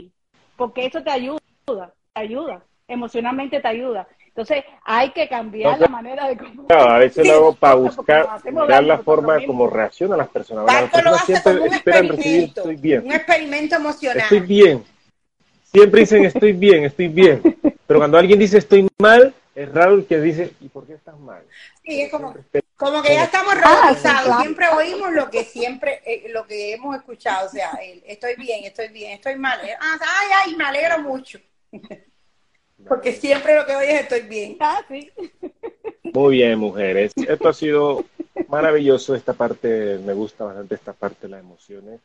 [0.58, 2.62] porque eso te ayuda, te ayuda
[2.92, 4.08] emocionalmente te ayuda.
[4.28, 6.66] Entonces, hay que cambiar la manera de cómo...
[6.68, 8.30] Claro, a veces lo hago para buscar,
[8.68, 10.66] dar la forma de cómo reaccionan las personas.
[10.66, 13.06] Las personas siempre esperan recibir estoy bien.
[13.06, 14.24] Un experimento emocional.
[14.24, 14.84] Estoy bien.
[15.64, 17.42] Siempre dicen estoy bien, estoy bien.
[17.88, 21.20] Pero cuando alguien dice estoy mal, es raro el que dice, ¿y por qué estás
[21.20, 21.44] mal?
[21.84, 22.34] Sí, es como,
[22.78, 24.42] como que ya estamos ah, robotizados.
[24.42, 27.48] Siempre oímos lo que siempre, eh, lo que hemos escuchado.
[27.48, 27.72] O sea,
[28.06, 29.60] estoy bien, estoy bien, estoy mal.
[29.80, 31.40] Ah, ay, ay, me alegro mucho.
[32.88, 34.58] Porque siempre lo que oye es estoy bien.
[34.60, 34.82] Ah,
[36.14, 37.12] Muy bien, mujeres.
[37.16, 38.06] Esto ha sido
[38.48, 39.16] maravilloso.
[39.16, 42.00] Esta parte, me gusta bastante esta parte de las emociones.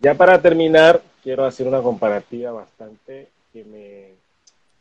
[0.00, 4.12] Ya para terminar, quiero hacer una comparativa bastante que me,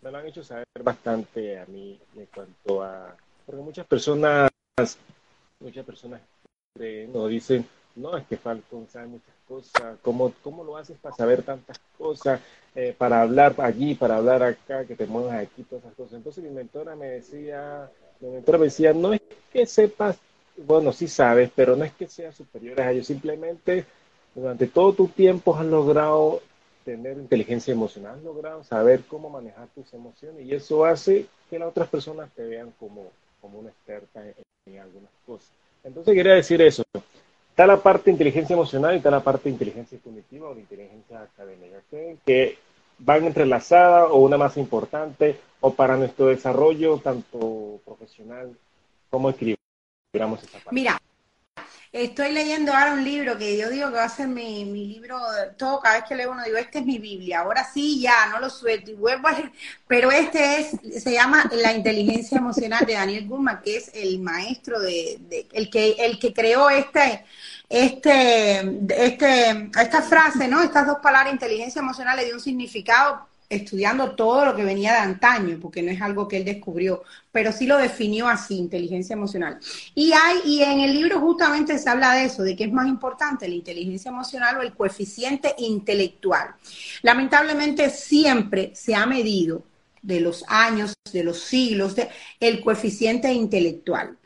[0.01, 3.15] me lo han hecho saber bastante a mí en cuanto a...
[3.45, 4.49] Porque muchas personas,
[5.59, 6.21] muchas personas
[6.73, 10.33] creen o dicen, no, es que Falcon sabe muchas cosas, ¿cómo,
[10.63, 12.41] lo haces para saber tantas cosas?
[12.75, 16.13] Eh, para hablar allí, para hablar acá, que te muevas aquí, todas esas cosas.
[16.13, 17.89] Entonces mi mentora me decía,
[18.19, 19.21] mi mentora me decía, no es
[19.51, 20.17] que sepas,
[20.57, 23.85] bueno, sí sabes, pero no es que seas superior a ellos, simplemente
[24.35, 26.41] durante todo tu tiempo has logrado
[26.85, 31.67] tener inteligencia emocional, has logrado saber cómo manejar tus emociones y eso hace que las
[31.67, 34.23] otras personas te vean como, como una experta
[34.65, 35.49] en, algunas cosas.
[35.83, 36.83] Entonces quería decir eso.
[37.57, 40.61] Está la parte de inteligencia emocional y está la parte de inteligencia cognitiva o de
[40.61, 41.81] inteligencia académica,
[42.23, 42.55] que
[42.99, 48.55] van entrelazadas o una más importante o para nuestro desarrollo tanto profesional
[49.09, 49.31] como
[50.59, 50.69] parte?
[50.69, 51.01] Mira,
[51.91, 55.19] Estoy leyendo ahora un libro que yo digo que va a ser mi, mi libro,
[55.57, 58.39] todo cada vez que leo uno digo, este es mi Biblia, ahora sí, ya, no
[58.39, 58.97] lo suelto y
[59.87, 64.79] pero este es, se llama La inteligencia emocional de Daniel Goleman, que es el maestro
[64.81, 67.23] de, de, el que, el que creó este,
[67.69, 68.59] este,
[68.89, 70.61] este, esta frase, ¿no?
[70.61, 74.99] Estas dos palabras, inteligencia emocional, le dio un significado estudiando todo lo que venía de
[74.99, 79.59] antaño, porque no es algo que él descubrió, pero sí lo definió así, inteligencia emocional.
[79.95, 82.87] Y hay, y en el libro justamente se habla de eso, de qué es más
[82.87, 86.55] importante, la inteligencia emocional o el coeficiente intelectual.
[87.01, 89.63] Lamentablemente siempre se ha medido
[90.01, 91.95] de los años, de los siglos,
[92.39, 94.17] el coeficiente intelectual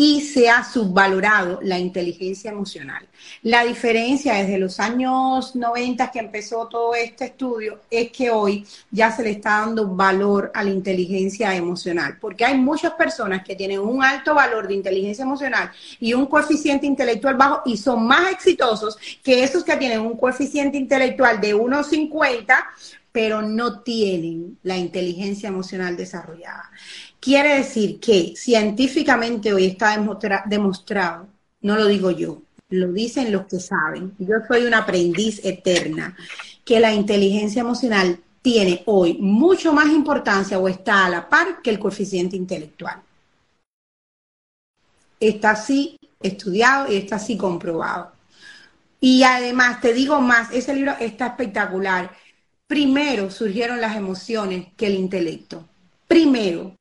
[0.00, 3.04] y se ha subvalorado la inteligencia emocional.
[3.42, 9.10] La diferencia desde los años 90 que empezó todo este estudio es que hoy ya
[9.10, 13.80] se le está dando valor a la inteligencia emocional, porque hay muchas personas que tienen
[13.80, 18.96] un alto valor de inteligencia emocional y un coeficiente intelectual bajo y son más exitosos
[19.20, 22.54] que esos que tienen un coeficiente intelectual de 1,50
[23.12, 26.70] pero no tienen la inteligencia emocional desarrollada.
[27.20, 29.96] Quiere decir que científicamente hoy está
[30.46, 31.28] demostrado,
[31.60, 36.16] no lo digo yo, lo dicen los que saben, yo soy una aprendiz eterna,
[36.64, 41.70] que la inteligencia emocional tiene hoy mucho más importancia o está a la par que
[41.70, 43.02] el coeficiente intelectual.
[45.18, 48.12] Está así estudiado y está así comprobado.
[49.00, 52.10] Y además, te digo más, ese libro está espectacular.
[52.68, 55.66] Primero surgieron las emociones que el intelecto.
[56.06, 56.76] Primero,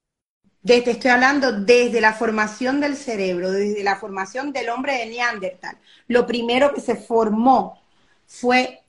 [0.66, 5.78] te estoy hablando desde la formación del cerebro, desde la formación del hombre de Neandertal.
[6.10, 7.82] Lo primero que se formó
[8.28, 8.82] fue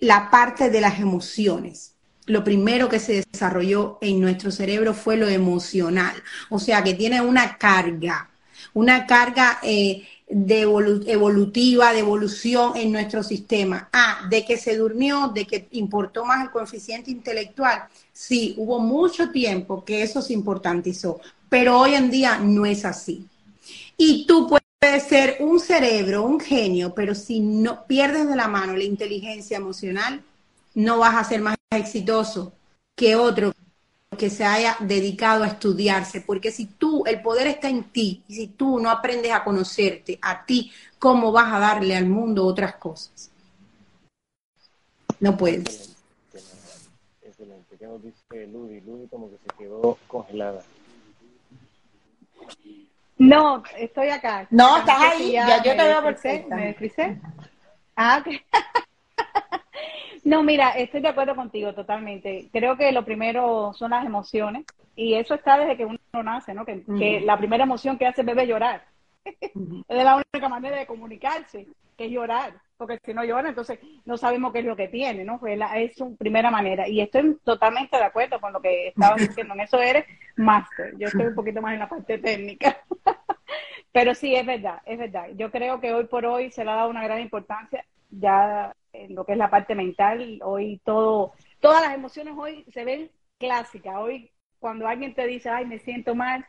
[0.00, 1.94] la parte de las emociones.
[2.24, 6.14] Lo primero que se desarrolló en nuestro cerebro fue lo emocional.
[6.48, 8.30] O sea, que tiene una carga,
[8.72, 13.88] una carga eh, de evolutiva, de evolución en nuestro sistema.
[13.92, 17.84] Ah, de que se durmió, de que importó más el coeficiente intelectual.
[18.12, 23.26] Sí, hubo mucho tiempo que eso se importantizó, pero hoy en día no es así.
[23.96, 28.76] Y tú puedes ser un cerebro, un genio, pero si no pierdes de la mano
[28.76, 30.22] la inteligencia emocional,
[30.74, 32.52] no vas a ser más exitoso
[32.96, 33.52] que otro
[34.16, 38.34] que se haya dedicado a estudiarse, porque si tú, el poder está en ti, y
[38.34, 42.76] si tú no aprendes a conocerte a ti, ¿cómo vas a darle al mundo otras
[42.76, 43.30] cosas?
[45.20, 45.96] No puedes.
[47.22, 47.76] Excelente.
[47.78, 48.80] ¿Qué nos dice Ludi?
[48.80, 50.62] Ludi como que se quedó congelada.
[53.16, 54.46] No, estoy acá.
[54.50, 56.56] No, estás ahí, ya, yo te veo perfecta.
[56.56, 56.76] ¿Me?
[57.96, 58.34] Ah, ok.
[60.24, 62.48] No, mira, estoy de acuerdo contigo totalmente.
[62.50, 64.64] Creo que lo primero son las emociones
[64.96, 66.64] y eso está desde que uno nace, ¿no?
[66.64, 68.84] Que, la primera emoción que hace el bebé es llorar.
[69.24, 71.66] es la única manera de comunicarse,
[71.96, 75.24] que es llorar, porque si no llora, entonces no sabemos qué es lo que tiene,
[75.24, 75.38] ¿no?
[75.38, 76.88] Pues es su primera manera.
[76.88, 79.52] Y estoy totalmente de acuerdo con lo que estabas diciendo.
[79.52, 80.06] En eso eres
[80.36, 80.94] máster.
[80.96, 82.78] Yo estoy un poquito más en la parte técnica.
[83.92, 85.28] Pero sí, es verdad, es verdad.
[85.36, 87.84] Yo creo que hoy por hoy se le ha dado una gran importancia.
[88.10, 92.84] Ya en lo que es la parte mental, hoy todo, todas las emociones hoy se
[92.84, 93.96] ven clásicas.
[93.98, 96.46] Hoy cuando alguien te dice, ay, me siento mal,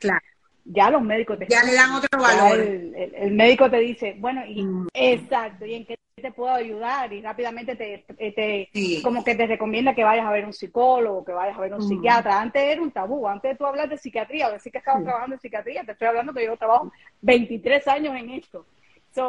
[0.64, 2.60] ya los médicos te ya le dan otro valor.
[2.60, 4.88] El, médico te dice, bueno, y, mm.
[4.94, 7.12] exacto, ¿y en qué te puedo ayudar?
[7.12, 11.34] Y rápidamente te, te como que te recomienda que vayas a ver un psicólogo, que
[11.34, 11.90] vayas a ver un mm.
[11.90, 12.42] psiquiatra.
[12.42, 15.36] Antes era un tabú, antes de tú hablar de psiquiatría, o decir que estabas trabajando
[15.36, 16.92] en psiquiatría, te estoy hablando que yo trabajo
[17.22, 18.66] 23 años en esto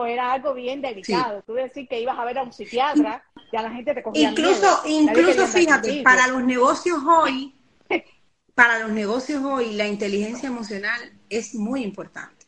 [0.06, 1.42] era algo bien delicado.
[1.42, 4.82] Tú decir que ibas a ver a un psiquiatra, ya la gente te cogía Incluso,
[4.86, 7.54] incluso fíjate, para los negocios hoy,
[8.54, 12.46] para los negocios hoy, la inteligencia emocional es muy importante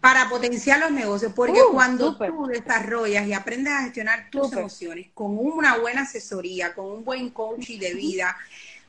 [0.00, 5.08] para potenciar los negocios, porque uh, cuando tú desarrollas y aprendes a gestionar tus emociones
[5.14, 8.36] con una buena asesoría, con un buen coaching de vida,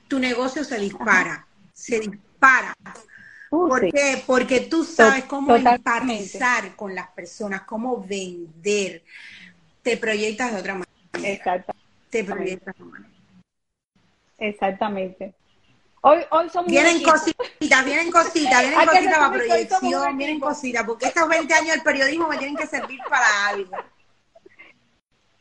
[0.09, 2.75] tu negocio se dispara, se dispara
[3.51, 4.23] Uh, ¿Por qué?
[4.25, 9.03] Porque tú sabes cómo empatizar con las personas, cómo vender.
[9.81, 11.31] Te proyectas de otra manera.
[11.31, 11.85] Exactamente.
[12.09, 13.15] Te proyectas de otra manera.
[14.37, 15.33] Exactamente.
[16.01, 21.27] Hoy, hoy somos vienen cositas, vienen cositas, vienen cositas para proyección, vienen cositas, porque estos
[21.27, 23.75] 20 años del periodismo me tienen que servir para algo.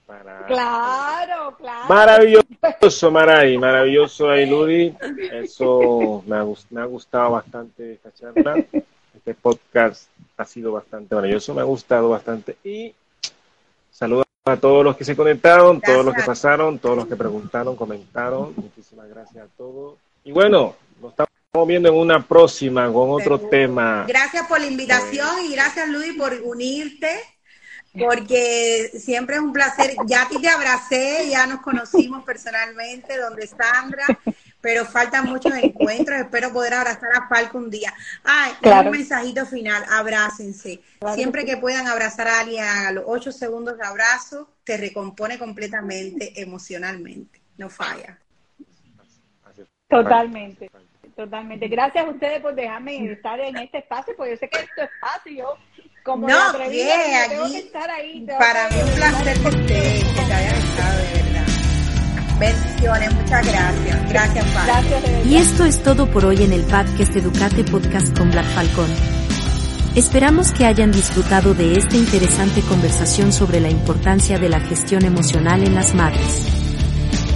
[0.07, 1.89] Claro, claro.
[1.89, 4.95] Maravilloso, Maray, maravilloso ahí, Ludi.
[5.33, 8.57] Eso me ha, me ha gustado bastante esta charla.
[9.15, 12.57] Este podcast ha sido bastante maravilloso, me ha gustado bastante.
[12.65, 12.95] Y
[13.91, 17.77] saludos a todos los que se conectaron, todos los que pasaron, todos los que preguntaron,
[17.77, 18.53] comentaron.
[18.57, 19.97] Muchísimas gracias a todos.
[20.25, 24.05] Y bueno, nos estamos viendo en una próxima con otro tema.
[24.07, 27.09] Gracias por la invitación y gracias Luis por unirte,
[27.99, 29.95] porque siempre es un placer.
[30.07, 34.07] Ya a ti te abracé, ya nos conocimos personalmente, donde Sandra,
[34.61, 36.21] pero faltan muchos encuentros.
[36.21, 37.95] Espero poder abrazar a Falco un día.
[38.25, 38.53] Ay,
[38.85, 40.81] un mensajito final, abrácense.
[41.15, 46.41] Siempre que puedan abrazar a alguien a los ocho segundos de abrazo, te recompone completamente
[46.41, 47.41] emocionalmente.
[47.57, 48.19] No falla.
[49.89, 50.71] Totalmente.
[51.17, 51.69] Totalmente.
[51.69, 54.91] Gracias a ustedes por dejarme estar en este espacio, porque yo sé que esto es
[55.01, 55.37] fácil.
[55.37, 55.57] Yo,
[56.03, 56.95] como no, atrevida,
[57.29, 58.27] tengo que estar ahí.
[58.27, 61.45] Para mí un placer que te, que te haya estado, de verdad.
[62.41, 64.09] Bendiciones, muchas gracias.
[64.09, 64.89] Gracias, Padre.
[64.91, 68.91] Gracias, y esto es todo por hoy en el podcast Educate Podcast con Black Falcón.
[69.95, 75.63] Esperamos que hayan disfrutado de esta interesante conversación sobre la importancia de la gestión emocional
[75.63, 76.64] en las madres.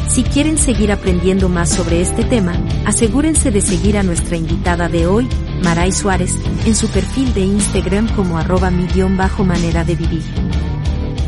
[0.08, 2.54] Si quieren seguir aprendiendo más sobre este tema,
[2.86, 5.28] asegúrense de seguir a nuestra invitada de hoy,
[5.62, 6.34] Maray Suárez,
[6.64, 10.22] en su perfil de Instagram como arroba mi-bajo manera de vivir.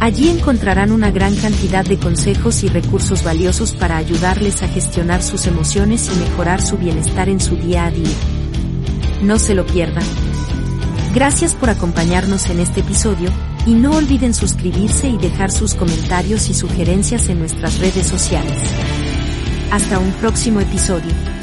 [0.01, 5.47] Allí encontrarán una gran cantidad de consejos y recursos valiosos para ayudarles a gestionar sus
[5.47, 8.09] emociones y mejorar su bienestar en su día a día.
[9.23, 10.05] No se lo pierdan.
[11.15, 13.31] Gracias por acompañarnos en este episodio,
[13.67, 18.59] y no olviden suscribirse y dejar sus comentarios y sugerencias en nuestras redes sociales.
[19.71, 21.40] Hasta un próximo episodio.